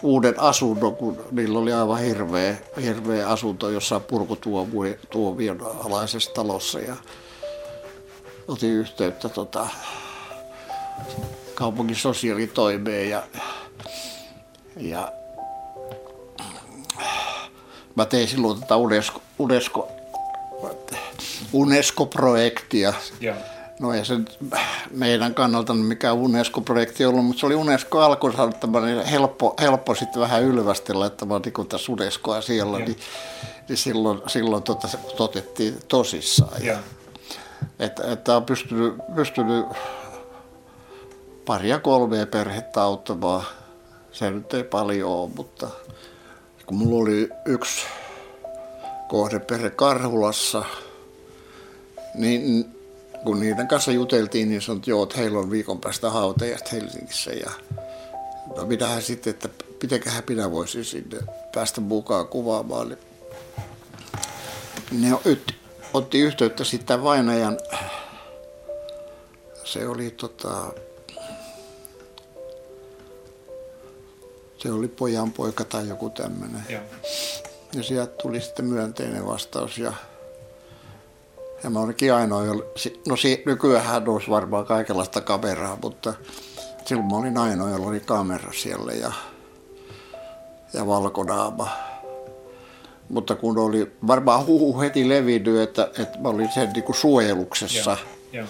uuden 0.03 0.41
asunnon, 0.41 0.97
kun 0.97 1.25
niillä 1.31 1.59
oli 1.59 1.73
aivan 1.73 1.99
hirveä, 1.99 2.57
hirveä 2.83 3.29
asunto 3.29 3.71
jossain 3.71 4.03
purkutuomion 4.03 5.61
alaisessa 5.85 6.31
talossa. 6.35 6.79
Ja 6.79 6.97
otin 8.49 8.71
yhteyttä 8.71 9.29
tota, 9.29 9.69
kaupungin 11.55 11.97
sosiaalitoimeen 11.97 13.11
ja, 13.11 13.23
ja 14.77 15.13
mä 17.95 18.05
tein 18.05 18.29
silloin 18.29 18.61
tätä 18.61 18.77
UNESCO, 18.77 19.23
UNESCO, 19.39 19.89
UNESCO-projektia. 21.53 22.95
Yeah 23.23 23.60
No 23.81 23.93
ei 23.93 24.05
se 24.05 24.15
meidän 24.91 25.35
kannalta 25.35 25.75
mikään 25.75 26.17
UNESCO-projekti 26.17 27.05
ollut, 27.05 27.25
mutta 27.25 27.41
se 27.41 27.47
oli 27.47 27.55
UNESCO 27.55 28.01
alkuun 28.01 28.35
niin 28.85 29.05
helppo, 29.07 29.55
helppo 29.61 29.95
sitten 29.95 30.23
vähän 30.23 30.43
ylvästellä, 30.43 31.07
että 31.07 31.27
mä 31.27 31.41
niin 31.45 31.69
tässä 31.69 31.93
UNESCOa 31.93 32.41
siellä, 32.41 32.79
niin, 32.79 32.97
niin, 33.69 33.77
silloin, 33.79 34.23
silloin 34.27 34.63
tota, 34.63 34.89
se 34.89 34.99
otettiin 35.19 35.79
tosissaan. 35.89 36.65
Ja. 36.65 36.79
Että, 37.79 38.13
että 38.13 38.37
on 38.37 38.45
pystynyt, 38.45 38.95
pystynyt 39.15 39.67
paria 41.45 41.79
kolmea 41.79 42.27
perhettä 42.27 42.83
auttamaan. 42.83 43.45
Se 44.13 44.31
nyt 44.31 44.55
ei 44.55 44.65
paljon 44.65 45.11
ole, 45.11 45.31
mutta 45.37 45.69
kun 46.67 46.79
mulla 46.79 47.03
oli 47.03 47.29
yksi 47.45 47.87
kohdeperhe 49.09 49.71
Karhulassa, 49.71 50.65
niin 52.15 52.80
kun 53.25 53.41
niiden 53.41 53.69
kanssa 53.69 53.93
juteltiin, 53.93 54.49
niin 54.49 54.63
sanoin, 54.63 54.79
että 54.79 54.91
joo, 54.91 55.03
että 55.03 55.19
heillä 55.19 55.39
on 55.39 55.51
viikon 55.51 55.81
päästä 55.81 56.11
hautajat 56.11 56.73
Helsingissä. 56.73 57.31
Ja 57.31 57.51
no 58.57 58.67
mitähän 58.67 59.03
sitten, 59.03 59.31
että 59.31 59.49
mitenköhän 59.83 60.23
minä 60.29 60.51
voisin 60.51 60.85
sinne 60.85 61.19
päästä 61.55 61.81
mukaan 61.81 62.29
kuvaamaan. 62.29 62.89
Niin 62.89 63.01
ne 64.93 65.19
otti 65.95 66.21
yhteyttä 66.21 66.65
sitten 66.65 67.05
vainajan, 67.05 67.59
se 69.65 69.89
oli 69.89 70.11
tota, 70.11 70.73
se 74.59 74.73
oli 74.73 74.89
pojan 74.89 75.33
poika 75.33 75.65
tai 75.65 75.89
joku 75.89 76.11
tämmöinen. 76.11 76.63
Ja 77.75 77.83
sieltä 77.83 78.13
tuli 78.23 78.41
sitten 78.41 78.65
myönteinen 78.65 79.27
vastaus 79.27 79.79
ja 79.79 79.93
ja 81.65 81.71
mä 81.71 81.81
olinkin 81.81 82.15
ainoa, 82.15 82.45
no 83.09 83.15
nykyään 83.47 84.09
olisi 84.09 84.31
varmaan 84.31 84.67
kaikenlaista 84.67 85.21
kameraa, 85.21 85.79
mutta 85.83 86.15
silloin 86.85 87.09
mä 87.09 87.17
olin 87.17 87.39
ainoa, 87.39 87.71
jolla 87.71 87.87
oli 87.87 88.01
kamera 88.01 88.53
siellä 88.53 88.93
ja, 88.93 89.13
ja 90.73 90.87
valkonaama. 90.87 91.71
Mutta 93.09 93.35
kun 93.35 93.59
oli 93.59 93.93
varmaan 94.07 94.47
huhu 94.47 94.81
heti 94.81 95.09
levinnyt, 95.09 95.61
että, 95.61 95.91
että 95.99 96.19
mä 96.19 96.29
olin 96.29 96.53
sen 96.55 96.71
niin 96.73 96.85
kuin 96.85 96.97
suojeluksessa, 96.97 97.97
ja, 98.33 98.41
ja. 98.41 98.47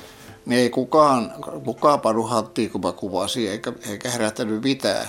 niin 0.46 0.61
ei 0.61 0.70
kukaan, 0.70 1.35
kukaan 1.64 2.01
pannut 2.01 2.31
hanttiin, 2.31 2.70
kun 2.70 2.81
mä 2.81 2.92
kuvasin, 2.92 3.51
eikä, 3.51 3.73
eikä 3.90 4.11
herättänyt 4.11 4.62
mitään. 4.62 5.09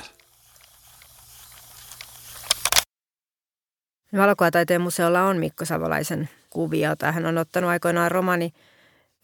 Valokuvataiteen 4.17 4.81
museolla 4.81 5.23
on 5.23 5.37
Mikko 5.37 5.65
Savolaisen 5.65 6.29
kuvia, 6.51 6.89
jota 6.89 7.11
hän 7.11 7.25
on 7.25 7.37
ottanut 7.37 7.69
aikoinaan 7.69 8.11
romani 8.11 8.53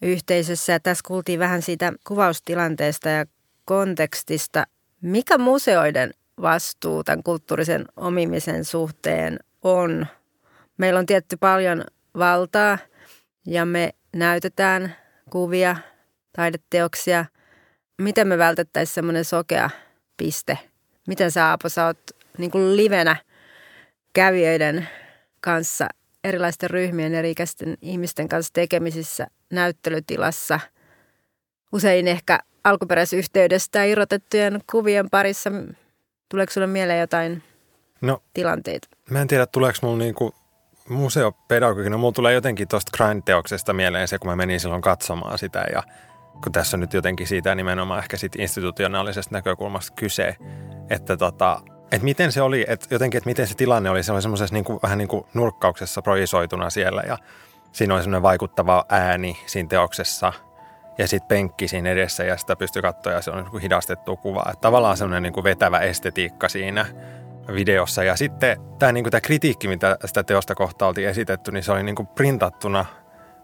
yhteisössä. 0.02 0.72
Ja 0.72 0.80
tässä 0.80 1.04
kuultiin 1.06 1.38
vähän 1.38 1.62
siitä 1.62 1.92
kuvaustilanteesta 2.06 3.08
ja 3.08 3.26
kontekstista. 3.64 4.64
Mikä 5.00 5.38
museoiden 5.38 6.14
vastuu 6.42 7.04
tämän 7.04 7.22
kulttuurisen 7.22 7.84
omimisen 7.96 8.64
suhteen 8.64 9.38
on? 9.62 10.06
Meillä 10.78 10.98
on 10.98 11.06
tietty 11.06 11.36
paljon 11.36 11.84
valtaa 12.18 12.78
ja 13.46 13.64
me 13.64 13.94
näytetään 14.16 14.96
kuvia, 15.30 15.76
taideteoksia. 16.36 17.24
Miten 17.98 18.28
me 18.28 18.38
vältettäisiin 18.38 18.94
semmoinen 18.94 19.24
sokea 19.24 19.70
piste? 20.16 20.58
Miten 21.06 21.30
sä 21.30 21.46
Aapo, 21.46 21.68
sä 21.68 21.86
oot 21.86 22.00
niin 22.38 22.50
kuin 22.50 22.76
livenä 22.76 23.16
kävijöiden 24.12 24.88
kanssa, 25.40 25.88
erilaisten 26.28 26.70
ryhmien, 26.70 27.14
eri 27.14 27.30
ikäisten 27.30 27.76
ihmisten 27.82 28.28
kanssa 28.28 28.52
tekemisissä 28.52 29.26
näyttelytilassa. 29.50 30.60
Usein 31.72 32.08
ehkä 32.08 32.38
alkuperäisyhteydestä 32.64 33.84
irrotettujen 33.84 34.60
kuvien 34.70 35.10
parissa. 35.10 35.50
Tuleeko 36.28 36.52
sinulle 36.52 36.72
mieleen 36.72 37.00
jotain 37.00 37.42
no, 38.00 38.22
tilanteita? 38.34 38.88
Mä 39.10 39.20
en 39.20 39.28
tiedä, 39.28 39.46
tuleeko 39.46 39.78
mulla 39.82 39.98
niinku 39.98 40.34
museopedagogina, 40.88 41.96
mulla 41.96 42.12
tulee 42.12 42.34
jotenkin 42.34 42.68
tuosta 42.68 42.92
Grind-teoksesta 42.96 43.72
mieleen 43.72 44.08
se, 44.08 44.18
kun 44.18 44.30
mä 44.30 44.36
menin 44.36 44.60
silloin 44.60 44.82
katsomaan 44.82 45.38
sitä 45.38 45.64
ja 45.72 45.82
kun 46.42 46.52
tässä 46.52 46.76
on 46.76 46.80
nyt 46.80 46.94
jotenkin 46.94 47.26
siitä 47.26 47.54
nimenomaan 47.54 47.98
ehkä 47.98 48.16
sit 48.16 48.36
institutionaalisesta 48.36 49.34
näkökulmasta 49.34 49.94
kyse, 49.96 50.36
että 50.90 51.16
tota, 51.16 51.60
et 51.92 52.02
miten 52.02 52.32
se 52.32 52.42
oli, 52.42 52.64
että 52.68 52.86
jotenkin, 52.90 53.18
että 53.18 53.30
miten 53.30 53.46
se 53.46 53.54
tilanne 53.54 53.90
oli, 53.90 54.02
se 54.02 54.12
oli 54.12 54.22
semmoisessa 54.22 54.54
niin 54.54 54.64
vähän 54.82 54.98
niin 54.98 55.08
kuin 55.08 55.26
nurkkauksessa 55.34 56.02
projisoituna 56.02 56.70
siellä 56.70 57.02
ja 57.06 57.18
siinä 57.72 57.94
oli 57.94 58.02
semmoinen 58.02 58.22
vaikuttava 58.22 58.84
ääni 58.88 59.38
siinä 59.46 59.68
teoksessa 59.68 60.32
ja 60.98 61.08
sitten 61.08 61.28
penkki 61.28 61.68
siinä 61.68 61.90
edessä 61.90 62.24
ja 62.24 62.36
sitä 62.36 62.56
pystyi 62.56 62.82
katsoa 62.82 63.12
ja 63.12 63.22
se 63.22 63.30
on 63.30 63.48
niin 63.52 63.62
hidastettu 63.62 64.16
kuva. 64.16 64.44
Että 64.50 64.60
tavallaan 64.60 64.96
semmoinen 64.96 65.22
niin 65.22 65.44
vetävä 65.44 65.78
estetiikka 65.78 66.48
siinä 66.48 66.86
videossa. 67.54 68.04
Ja 68.04 68.16
sitten 68.16 68.60
tämä, 68.78 68.92
niin 68.92 69.10
tämä 69.10 69.20
kritiikki, 69.20 69.68
mitä 69.68 69.98
sitä 70.04 70.24
teosta 70.24 70.54
kohta 70.54 70.86
oltiin 70.86 71.08
esitetty, 71.08 71.52
niin 71.52 71.62
se 71.62 71.72
oli 71.72 71.82
niin 71.82 71.96
kuin 71.96 72.06
printattuna 72.06 72.84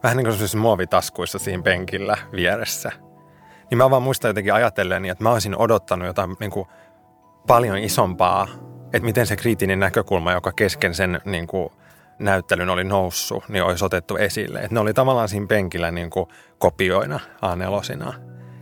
vähän 0.02 0.16
niin 0.16 0.26
kuin 0.26 0.60
muovitaskuissa 0.60 1.38
siinä 1.38 1.62
penkillä 1.62 2.16
vieressä. 2.32 2.92
Niin 3.70 3.78
mä 3.78 3.90
vaan 3.90 4.02
muistan 4.02 4.28
jotenkin 4.28 4.54
ajatellen, 4.54 5.04
että 5.04 5.24
mä 5.24 5.32
olisin 5.32 5.56
odottanut 5.56 6.06
jotain 6.06 6.36
niin 6.40 6.50
kuin 6.50 6.68
paljon 7.46 7.78
isompaa, 7.78 8.48
että 8.84 9.04
miten 9.04 9.26
se 9.26 9.36
kriittinen 9.36 9.80
näkökulma, 9.80 10.32
joka 10.32 10.52
kesken 10.52 10.94
sen 10.94 11.20
niin 11.24 11.46
kuin, 11.46 11.68
näyttelyn 12.18 12.70
oli 12.70 12.84
noussut, 12.84 13.48
niin 13.48 13.64
olisi 13.64 13.84
otettu 13.84 14.16
esille. 14.16 14.58
Että 14.58 14.74
ne 14.74 14.80
oli 14.80 14.94
tavallaan 14.94 15.28
siinä 15.28 15.46
penkillä 15.46 15.90
niin 15.90 16.10
kuin 16.10 16.26
kopioina 16.58 17.20
a 17.42 17.56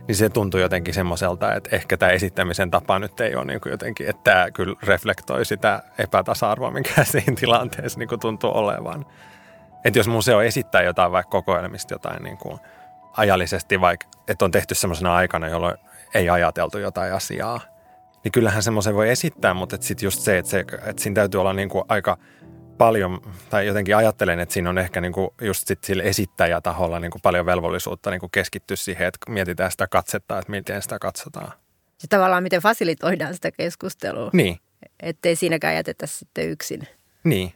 Niin 0.07 0.15
se 0.15 0.29
tuntui 0.29 0.61
jotenkin 0.61 0.93
semmoiselta, 0.93 1.53
että 1.53 1.75
ehkä 1.75 1.97
tämä 1.97 2.11
esittämisen 2.11 2.71
tapa 2.71 2.99
nyt 2.99 3.19
ei 3.19 3.35
ole 3.35 3.45
niin 3.45 3.61
kuin 3.61 3.71
jotenkin, 3.71 4.09
että 4.09 4.31
tämä 4.31 4.51
kyllä 4.51 4.75
reflektoi 4.83 5.45
sitä 5.45 5.83
epätasa-arvoa, 5.97 6.71
mikä 6.71 7.03
siinä 7.11 7.35
tilanteessa 7.39 7.99
niin 7.99 8.09
kuin 8.09 8.19
tuntuu 8.19 8.51
olevan. 8.57 9.05
Että 9.85 9.99
jos 9.99 10.07
museo 10.07 10.41
esittää 10.41 10.81
jotain 10.81 11.11
vaikka 11.11 11.31
kokoelmista 11.31 11.93
jotain 11.93 12.23
niin 12.23 12.37
kuin 12.37 12.59
ajallisesti, 13.17 13.81
vaikka 13.81 14.07
että 14.27 14.45
on 14.45 14.51
tehty 14.51 14.75
semmoisena 14.75 15.15
aikana, 15.15 15.47
jolloin 15.47 15.77
ei 16.13 16.29
ajateltu 16.29 16.77
jotain 16.77 17.13
asiaa– 17.13 17.59
niin 18.23 18.31
kyllähän 18.31 18.63
semmoisen 18.63 18.95
voi 18.95 19.09
esittää, 19.09 19.53
mutta 19.53 19.77
sitten 19.79 20.07
just 20.07 20.19
se, 20.21 20.37
että, 20.37 20.51
se, 20.51 20.59
että 20.59 21.03
siinä 21.03 21.15
täytyy 21.15 21.39
olla 21.39 21.53
niinku 21.53 21.85
aika 21.87 22.17
paljon, 22.77 23.21
tai 23.49 23.67
jotenkin 23.67 23.95
ajattelen, 23.95 24.39
että 24.39 24.53
siinä 24.53 24.69
on 24.69 24.77
ehkä 24.77 25.01
niinku 25.01 25.33
just 25.41 25.67
sit 25.67 25.83
sillä 25.83 26.03
esittäjätaholla 26.03 26.99
niinku 26.99 27.19
paljon 27.23 27.45
velvollisuutta 27.45 28.11
niinku 28.11 28.29
keskittyä 28.29 28.77
siihen, 28.77 29.07
että 29.07 29.31
mietitään 29.31 29.71
sitä 29.71 29.87
katsetta, 29.87 30.39
että 30.39 30.51
miten 30.51 30.81
sitä 30.81 30.99
katsotaan. 30.99 31.53
Ja 32.01 32.07
tavallaan 32.09 32.43
miten 32.43 32.61
fasilitoidaan 32.61 33.33
sitä 33.33 33.51
keskustelua. 33.51 34.29
Niin. 34.33 34.59
Ettei 34.99 35.35
siinäkään 35.35 35.75
jätetä 35.75 36.07
sitten 36.07 36.49
yksin. 36.49 36.87
Niin. 37.23 37.53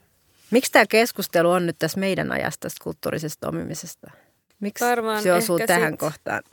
Miksi 0.51 0.71
tämä 0.71 0.85
keskustelu 0.85 1.51
on 1.51 1.65
nyt 1.65 1.75
tässä 1.79 1.99
meidän 1.99 2.31
ajasta 2.31 2.59
tästä 2.59 2.83
kulttuurisesta 2.83 3.49
omimisesta? 3.49 4.11
Miksi 4.59 4.85
varmaan 4.85 5.23
se 5.23 5.33
osuu 5.33 5.59
tähän 5.59 5.93
sit, 5.93 5.99
kohtaan? 5.99 6.43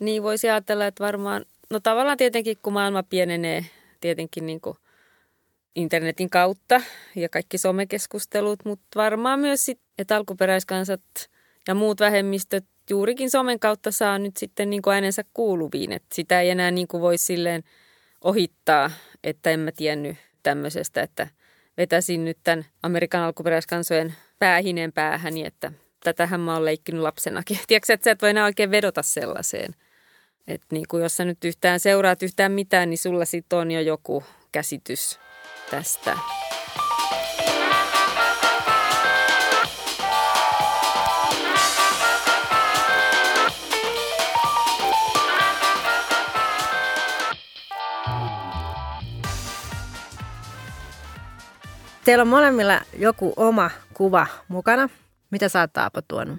Niin 0.00 0.22
voisi 0.22 0.50
ajatella, 0.50 0.86
että 0.86 1.04
varmaan 1.04 1.44
No 1.70 1.80
tavallaan 1.80 2.16
tietenkin, 2.16 2.56
kun 2.62 2.72
maailma 2.72 3.02
pienenee 3.02 3.66
tietenkin 4.00 4.46
niin 4.46 4.60
kuin 4.60 4.76
internetin 5.76 6.30
kautta 6.30 6.80
ja 7.16 7.28
kaikki 7.28 7.58
somekeskustelut, 7.58 8.64
mutta 8.64 8.86
varmaan 8.96 9.40
myös 9.40 9.64
sit, 9.64 9.80
että 9.98 10.16
alkuperäiskansat 10.16 11.02
ja 11.68 11.74
muut 11.74 12.00
vähemmistöt 12.00 12.64
juurikin 12.90 13.30
somen 13.30 13.60
kautta 13.60 13.90
saa 13.90 14.18
nyt 14.18 14.36
sitten 14.36 14.70
niin 14.70 14.82
kuin 14.82 14.94
äänensä 14.94 15.24
kuuluviin. 15.34 15.92
Että 15.92 16.14
sitä 16.14 16.40
ei 16.40 16.50
enää 16.50 16.70
niin 16.70 16.88
kuin 16.88 17.00
voi 17.00 17.18
silleen 17.18 17.62
ohittaa, 18.20 18.90
että 19.24 19.50
en 19.50 19.60
mä 19.60 19.72
tiennyt 19.72 20.16
tämmöisestä, 20.42 21.02
että 21.02 21.28
vetäisin 21.76 22.24
nyt 22.24 22.38
tämän 22.44 22.64
Amerikan 22.82 23.22
alkuperäiskansojen 23.22 24.14
päähinen 24.38 24.92
päähäni, 24.92 25.46
että 25.46 25.72
tätähän 26.04 26.40
mä 26.40 26.54
oon 26.54 26.64
leikkinyt 26.64 27.02
lapsenakin. 27.02 27.58
Tiedätkö, 27.66 27.92
että 27.92 28.04
sä 28.04 28.10
et 28.10 28.22
voi 28.22 28.30
enää 28.30 28.44
oikein 28.44 28.70
vedota 28.70 29.02
sellaiseen. 29.02 29.74
Että 30.48 30.66
niin 30.70 30.84
kuin 30.88 31.02
jos 31.02 31.16
sä 31.16 31.24
nyt 31.24 31.44
yhtään 31.44 31.80
seuraat 31.80 32.22
yhtään 32.22 32.52
mitään, 32.52 32.90
niin 32.90 32.98
sulla 32.98 33.24
sitten 33.24 33.58
on 33.58 33.70
jo 33.70 33.80
joku 33.80 34.24
käsitys 34.52 35.18
tästä. 35.70 36.18
Teillä 52.04 52.22
on 52.22 52.28
molemmilla 52.28 52.80
joku 52.98 53.32
oma 53.36 53.70
kuva 53.94 54.26
mukana. 54.48 54.88
Mitä 55.30 55.48
sä 55.48 55.60
oot 55.60 55.72
Taapo 55.72 56.00
tuonut? 56.08 56.38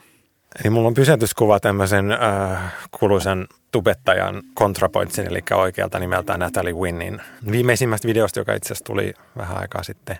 Eli 0.60 0.70
mulla 0.70 0.88
on 0.88 0.94
pysäytyskuva 0.94 1.60
tämmöisen 1.60 2.12
äh, 2.12 2.74
kuluisen 3.00 3.48
tubettajan 3.76 4.44
kontrapointsin, 4.54 5.28
eli 5.28 5.40
oikealta 5.54 6.00
nimeltään 6.00 6.40
Natalie 6.40 6.74
Winnin 6.74 7.22
viimeisimmästä 7.52 8.08
videosta, 8.08 8.40
joka 8.40 8.54
itse 8.54 8.68
asiassa 8.68 8.86
tuli 8.86 9.14
vähän 9.38 9.58
aikaa 9.58 9.84
sitten. 9.84 10.18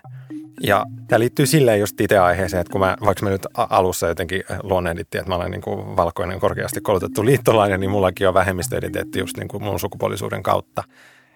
Ja 0.62 0.84
tämä 1.08 1.20
liittyy 1.20 1.46
silleen 1.46 1.80
just 1.80 2.00
itse 2.00 2.18
aiheeseen, 2.18 2.60
että 2.60 2.72
kun 2.72 2.80
mä, 2.80 2.96
vaikka 3.04 3.24
mä 3.24 3.30
nyt 3.30 3.46
alussa 3.54 4.06
jotenkin 4.06 4.42
luonnehdittiin, 4.62 5.20
että 5.20 5.30
mä 5.30 5.36
olen 5.36 5.50
niin 5.50 5.60
kuin 5.60 5.96
valkoinen 5.96 6.40
korkeasti 6.40 6.80
koulutettu 6.80 7.24
liittolainen, 7.24 7.80
niin 7.80 7.90
mullakin 7.90 8.28
on 8.28 8.34
vähemmistöidentiteetti 8.34 9.18
just 9.18 9.36
niin 9.36 9.48
kuin 9.48 9.62
mun 9.62 9.80
sukupuolisuuden 9.80 10.42
kautta. 10.42 10.84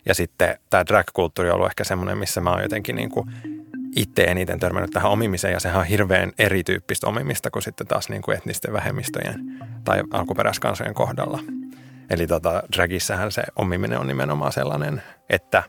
Ja 0.07 0.15
sitten 0.15 0.59
tämä 0.71 0.87
drag-kulttuuri 0.87 1.51
on 1.51 1.55
ollut 1.55 1.71
ehkä 1.71 1.85
semmoinen, 1.85 2.19
missä 2.19 2.41
mä 2.41 2.51
oon 2.51 2.63
jotenkin 2.63 2.97
niin 2.97 3.11
kuin 3.11 3.31
itse 3.97 4.23
eniten 4.23 4.61
törmännyt 4.61 4.91
tähän 4.91 5.11
omimiseen 5.11 5.53
ja 5.53 5.61
sehän 5.61 5.81
on 5.81 5.87
hirveän 5.87 6.33
erityyppistä 6.39 7.07
omimista 7.07 7.51
kuin 7.51 7.63
sitten 7.63 7.87
taas 7.87 8.09
niin 8.09 8.23
kuin 8.23 8.37
etnisten 8.37 8.73
vähemmistöjen 8.73 9.41
tai 9.85 10.03
alkuperäiskansojen 10.11 10.95
kohdalla. 10.95 11.39
Eli 12.11 12.27
tota, 12.27 12.63
dragissähän 12.77 13.33
se 13.33 13.43
omiminen 13.57 14.01
on 14.01 14.07
nimenomaan 14.07 14.53
sellainen, 14.53 15.03
että 15.31 15.63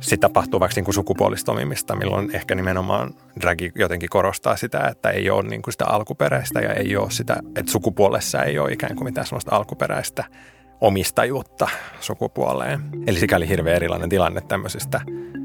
se 0.00 0.16
tapahtuu 0.16 0.60
vaikka 0.60 0.74
niin 0.76 0.84
kuin 0.84 0.94
sukupuolista 0.94 1.52
omimista, 1.52 1.96
milloin 1.96 2.30
ehkä 2.34 2.54
nimenomaan 2.54 3.14
dragi 3.40 3.72
jotenkin 3.74 4.08
korostaa 4.08 4.56
sitä, 4.56 4.88
että 4.88 5.10
ei 5.10 5.30
ole 5.30 5.48
niin 5.48 5.62
kuin 5.62 5.72
sitä 5.72 5.86
alkuperäistä 5.86 6.60
ja 6.60 6.72
ei 6.74 6.96
ole 6.96 7.10
sitä, 7.10 7.36
että 7.56 7.72
sukupuolessa 7.72 8.42
ei 8.42 8.58
ole 8.58 8.72
ikään 8.72 8.96
kuin 8.96 9.04
mitään 9.04 9.26
sellaista 9.26 9.56
alkuperäistä 9.56 10.24
omistajuutta 10.80 11.68
sukupuoleen. 12.00 12.80
Eli 13.06 13.18
sikäli 13.18 13.48
hirveän 13.48 13.76
erilainen 13.76 14.08
tilanne 14.08 14.40
tämmöisistä 14.40 15.00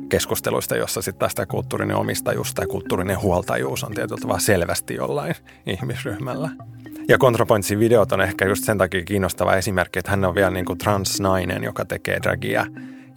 keskusteluista, 0.09 0.75
jossa 0.75 1.01
sitten 1.01 1.19
taas 1.19 1.35
tämä 1.35 1.45
kulttuurinen 1.45 1.97
omistajuus 1.97 2.53
tai 2.53 2.67
kulttuurinen 2.67 3.21
huoltajuus 3.21 3.83
on 3.83 3.93
tietyllä 3.93 4.21
tavalla 4.21 4.39
selvästi 4.39 4.95
jollain 4.95 5.35
ihmisryhmällä. 5.65 6.49
Ja 7.07 7.17
Contrapointsin 7.17 7.79
videot 7.79 8.11
on 8.11 8.21
ehkä 8.21 8.45
just 8.45 8.63
sen 8.63 8.77
takia 8.77 9.03
kiinnostava 9.03 9.55
esimerkki, 9.55 9.99
että 9.99 10.11
hän 10.11 10.25
on 10.25 10.35
vielä 10.35 10.49
niin 10.49 10.65
kuin 10.65 10.77
transnainen, 10.77 11.63
joka 11.63 11.85
tekee 11.85 12.19
dragia 12.23 12.65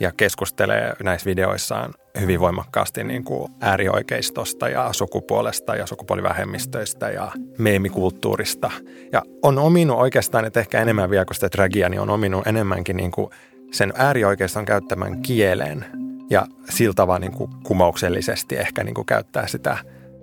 ja 0.00 0.12
keskustelee 0.16 0.92
näissä 1.02 1.26
videoissaan 1.26 1.94
hyvin 2.20 2.40
voimakkaasti 2.40 3.04
niin 3.04 3.24
kuin 3.24 3.52
äärioikeistosta 3.60 4.68
ja 4.68 4.92
sukupuolesta 4.92 5.76
ja 5.76 5.86
sukupuolivähemmistöistä 5.86 7.10
ja 7.10 7.32
meemikulttuurista. 7.58 8.70
Ja 9.12 9.22
on 9.42 9.58
ominut 9.58 9.98
oikeastaan, 9.98 10.44
että 10.44 10.60
ehkä 10.60 10.82
enemmän 10.82 11.10
vielä 11.10 11.24
kuin 11.24 11.34
sitä 11.34 11.48
dragia, 11.52 11.88
niin 11.88 12.00
on 12.00 12.10
ominut 12.10 12.46
enemmänkin 12.46 12.96
niin 12.96 13.10
kuin 13.10 13.30
sen 13.72 13.92
äärioikeiston 13.96 14.64
käyttämän 14.64 15.22
kielen 15.22 15.84
ja 16.30 16.46
siltä 16.70 17.06
vaan 17.06 17.20
niin 17.20 17.32
kuin 17.32 17.50
kumouksellisesti 17.62 18.56
ehkä 18.56 18.84
niin 18.84 18.94
kuin 18.94 19.06
käyttää 19.06 19.46
sitä 19.46 19.78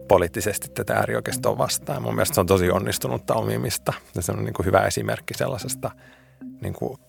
poliittisesti 0.08 0.70
tätä 0.70 0.94
äärioikeistoa 0.94 1.58
vastaan. 1.58 2.02
Mun 2.02 2.16
mielestä 2.16 2.36
se 2.36 2.42
on 2.42 2.48
tosi 2.48 2.72
onnistunutta 2.72 3.34
omimista 3.34 3.94
ja 4.16 4.22
se 4.22 4.32
on 4.32 4.44
niin 4.44 4.54
kuin 4.54 4.66
hyvä 4.66 4.80
esimerkki 4.80 5.34
sellaisesta 5.34 5.92
niin 6.62 6.74
kuin, 6.74 7.00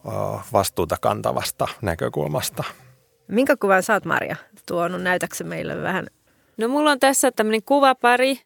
vastuuta 0.52 0.96
kantavasta 1.00 1.68
näkökulmasta. 1.82 2.64
Minkä 3.28 3.56
kuvan 3.56 3.82
sä 3.82 3.92
oot, 3.92 4.04
Maria, 4.04 4.36
tuonut? 4.66 5.02
Näytäksä 5.02 5.44
meille 5.44 5.82
vähän? 5.82 6.06
No 6.56 6.68
mulla 6.68 6.90
on 6.90 7.00
tässä 7.00 7.30
tämmöinen 7.30 7.62
kuvapari, 7.62 8.40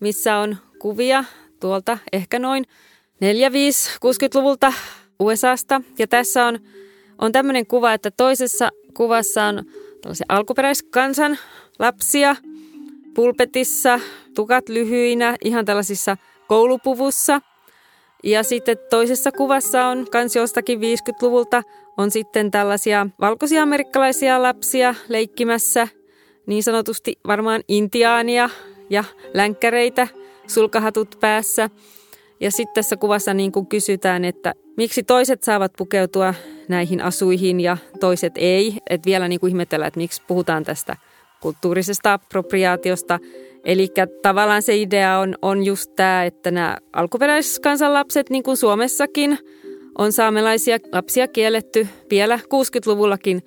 missä 0.00 0.36
on 0.36 0.56
kuvia 0.78 1.24
tuolta 1.60 1.98
ehkä 2.12 2.38
noin 2.38 2.64
60-luvulta 4.04 4.72
USAsta. 5.20 5.80
Ja 5.98 6.06
tässä 6.06 6.46
on, 6.46 6.58
on 7.18 7.32
tämmöinen 7.32 7.66
kuva, 7.66 7.92
että 7.92 8.10
toisessa 8.10 8.70
kuvassa 8.94 9.44
on 9.44 9.64
tällaisen 10.02 10.26
alkuperäiskansan 10.28 11.38
lapsia 11.78 12.36
pulpetissa, 13.16 14.00
tukat 14.34 14.68
lyhyinä, 14.68 15.36
ihan 15.44 15.64
tällaisissa 15.64 16.16
koulupuvussa. 16.48 17.40
Ja 18.24 18.42
sitten 18.42 18.76
toisessa 18.90 19.32
kuvassa 19.32 19.86
on 19.86 20.06
kans 20.10 20.36
jostakin 20.36 20.78
50-luvulta 20.78 21.62
on 21.96 22.10
sitten 22.10 22.50
tällaisia 22.50 23.06
valkoisia 23.20 23.62
amerikkalaisia 23.62 24.42
lapsia 24.42 24.94
leikkimässä, 25.08 25.88
niin 26.46 26.62
sanotusti 26.62 27.18
varmaan 27.26 27.62
intiaania 27.68 28.50
ja 28.90 29.04
länkkäreitä, 29.34 30.08
sulkahatut 30.46 31.16
päässä. 31.20 31.70
Ja 32.40 32.50
sitten 32.50 32.74
tässä 32.74 32.96
kuvassa 32.96 33.34
niin 33.34 33.52
kuin 33.52 33.66
kysytään, 33.66 34.24
että 34.24 34.54
miksi 34.76 35.02
toiset 35.02 35.42
saavat 35.42 35.72
pukeutua 35.78 36.34
näihin 36.68 37.02
asuihin 37.02 37.60
ja 37.60 37.76
toiset 38.00 38.32
ei. 38.36 38.78
Että 38.90 39.06
vielä 39.06 39.28
niin 39.28 39.40
kuin 39.40 39.50
ihmetellään, 39.50 39.88
että 39.88 40.00
miksi 40.00 40.22
puhutaan 40.26 40.64
tästä 40.64 40.96
kulttuurisesta 41.40 42.12
appropriaatiosta. 42.12 43.18
Eli 43.64 43.88
tavallaan 44.22 44.62
se 44.62 44.76
idea 44.76 45.18
on, 45.18 45.34
on 45.42 45.64
just 45.64 45.90
tämä, 45.96 46.24
että 46.24 46.50
nämä 46.50 46.76
alkuperäiskansanlapset, 46.92 48.30
niin 48.30 48.42
kuin 48.42 48.56
Suomessakin, 48.56 49.38
on 49.98 50.12
saamelaisia 50.12 50.78
lapsia 50.92 51.28
kielletty 51.28 51.88
vielä 52.10 52.36
60-luvullakin 52.36 53.42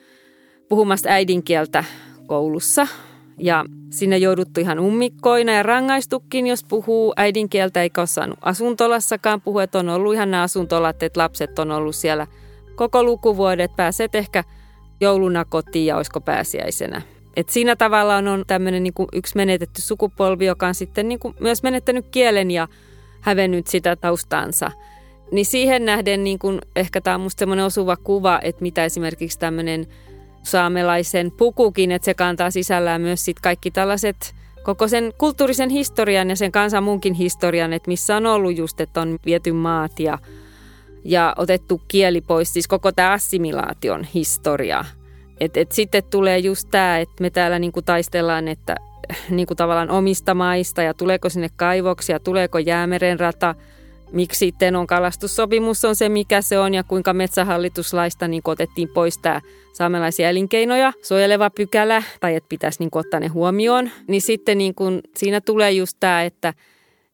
puhumasta 0.69 1.09
äidinkieltä 1.09 1.83
koulussa. 2.27 2.87
Ja 3.37 3.65
sinne 3.89 4.17
jouduttu 4.17 4.59
ihan 4.59 4.79
ummikkoina 4.79 5.51
ja 5.51 5.63
rangaistukin, 5.63 6.47
jos 6.47 6.63
puhuu 6.63 7.13
äidinkieltä 7.17 7.81
eikä 7.81 8.01
ole 8.01 8.07
saanut 8.07 8.39
asuntolassakaan 8.41 9.41
puhua. 9.41 9.63
Että 9.63 9.79
on 9.79 9.89
ollut 9.89 10.13
ihan 10.13 10.31
nämä 10.31 10.43
asuntolat, 10.43 11.03
että 11.03 11.19
lapset 11.19 11.59
on 11.59 11.71
ollut 11.71 11.95
siellä 11.95 12.27
koko 12.75 13.03
lukuvuodet, 13.03 13.75
pääset 13.75 14.15
ehkä 14.15 14.43
jouluna 15.01 15.45
kotiin 15.45 15.85
ja 15.85 15.97
olisiko 15.97 16.21
pääsiäisenä. 16.21 17.01
Et 17.39 17.49
siinä 17.49 17.75
tavalla 17.75 18.15
on, 18.15 18.43
tämmöinen 18.47 18.83
niin 18.83 18.93
yksi 19.13 19.35
menetetty 19.35 19.81
sukupolvi, 19.81 20.45
joka 20.45 20.67
on 20.67 20.75
sitten 20.75 21.09
niin 21.09 21.19
kuin 21.19 21.35
myös 21.39 21.63
menettänyt 21.63 22.05
kielen 22.11 22.51
ja 22.51 22.67
hävennyt 23.21 23.67
sitä 23.67 23.95
taustansa. 23.95 24.71
Niin 25.31 25.45
siihen 25.45 25.85
nähden 25.85 26.23
niin 26.23 26.39
kuin, 26.39 26.61
ehkä 26.75 27.01
tämä 27.01 27.15
on 27.15 27.21
musta 27.21 27.39
semmoinen 27.39 27.65
osuva 27.65 27.97
kuva, 27.97 28.39
että 28.43 28.61
mitä 28.61 28.85
esimerkiksi 28.85 29.39
tämmöinen 29.39 29.87
saamelaisen 30.43 31.31
pukukin, 31.31 31.91
että 31.91 32.05
se 32.05 32.13
kantaa 32.13 32.51
sisällään 32.51 33.01
myös 33.01 33.25
sit 33.25 33.39
kaikki 33.39 33.71
tällaiset 33.71 34.35
koko 34.63 34.87
sen 34.87 35.13
kulttuurisen 35.17 35.69
historian 35.69 36.29
ja 36.29 36.35
sen 36.35 36.51
kansan 36.51 36.83
munkin 36.83 37.13
historian, 37.13 37.73
että 37.73 37.87
missä 37.87 38.15
on 38.15 38.25
ollut 38.25 38.57
just, 38.57 38.81
että 38.81 39.01
on 39.01 39.19
viety 39.25 39.51
maat 39.51 39.99
ja, 39.99 40.17
ja 41.05 41.33
otettu 41.37 41.81
kieli 41.87 42.21
pois, 42.21 42.53
siis 42.53 42.67
koko 42.67 42.91
tämä 42.91 43.11
assimilaation 43.11 44.03
historia. 44.03 44.85
Et, 45.39 45.57
et 45.57 45.71
sitten 45.71 46.03
tulee 46.03 46.37
just 46.37 46.67
tämä, 46.71 46.99
että 46.99 47.21
me 47.21 47.29
täällä 47.29 47.59
niinku 47.59 47.81
taistellaan, 47.81 48.47
että 48.47 48.75
niinku 49.29 49.55
tavallaan 49.55 49.89
omista 49.89 50.33
maista 50.33 50.81
ja 50.81 50.93
tuleeko 50.93 51.29
sinne 51.29 51.49
kaivoksia, 51.55 52.19
tuleeko 52.19 52.59
jäämeren 52.59 53.19
rata– 53.19 53.55
miksi 54.11 54.51
Tenon 54.51 54.87
kalastussopimus 54.87 55.85
on 55.85 55.95
se, 55.95 56.09
mikä 56.09 56.41
se 56.41 56.59
on 56.59 56.73
ja 56.73 56.83
kuinka 56.83 57.13
metsähallituslaista 57.13 58.27
niin 58.27 58.41
otettiin 58.45 58.89
pois 58.93 59.17
tämä 59.17 59.41
saamelaisia 59.73 60.29
elinkeinoja 60.29 60.93
suojeleva 61.01 61.49
pykälä 61.49 62.03
tai 62.19 62.35
että 62.35 62.49
pitäisi 62.49 62.79
niin 62.79 62.89
ottaa 62.93 63.19
ne 63.19 63.27
huomioon. 63.27 63.89
Niin 64.07 64.21
sitten 64.21 64.57
niin 64.57 64.75
kuin, 64.75 65.01
siinä 65.17 65.41
tulee 65.41 65.71
just 65.71 65.97
tämä, 65.99 66.23
että 66.23 66.53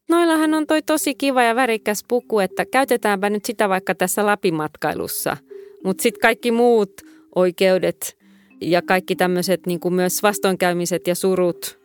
noillahan 0.08 0.54
on 0.54 0.66
toi 0.66 0.82
tosi 0.82 1.14
kiva 1.14 1.42
ja 1.42 1.56
värikäs 1.56 2.04
puku, 2.08 2.38
että 2.38 2.66
käytetäänpä 2.66 3.30
nyt 3.30 3.44
sitä 3.44 3.68
vaikka 3.68 3.94
tässä 3.94 4.26
Lapimatkailussa. 4.26 5.36
Mutta 5.84 6.02
sitten 6.02 6.20
kaikki 6.20 6.50
muut 6.50 6.92
oikeudet 7.36 8.18
ja 8.60 8.82
kaikki 8.82 9.16
tämmöiset 9.16 9.66
niin 9.66 9.80
myös 9.90 10.22
vastoinkäymiset 10.22 11.06
ja 11.06 11.14
surut, 11.14 11.78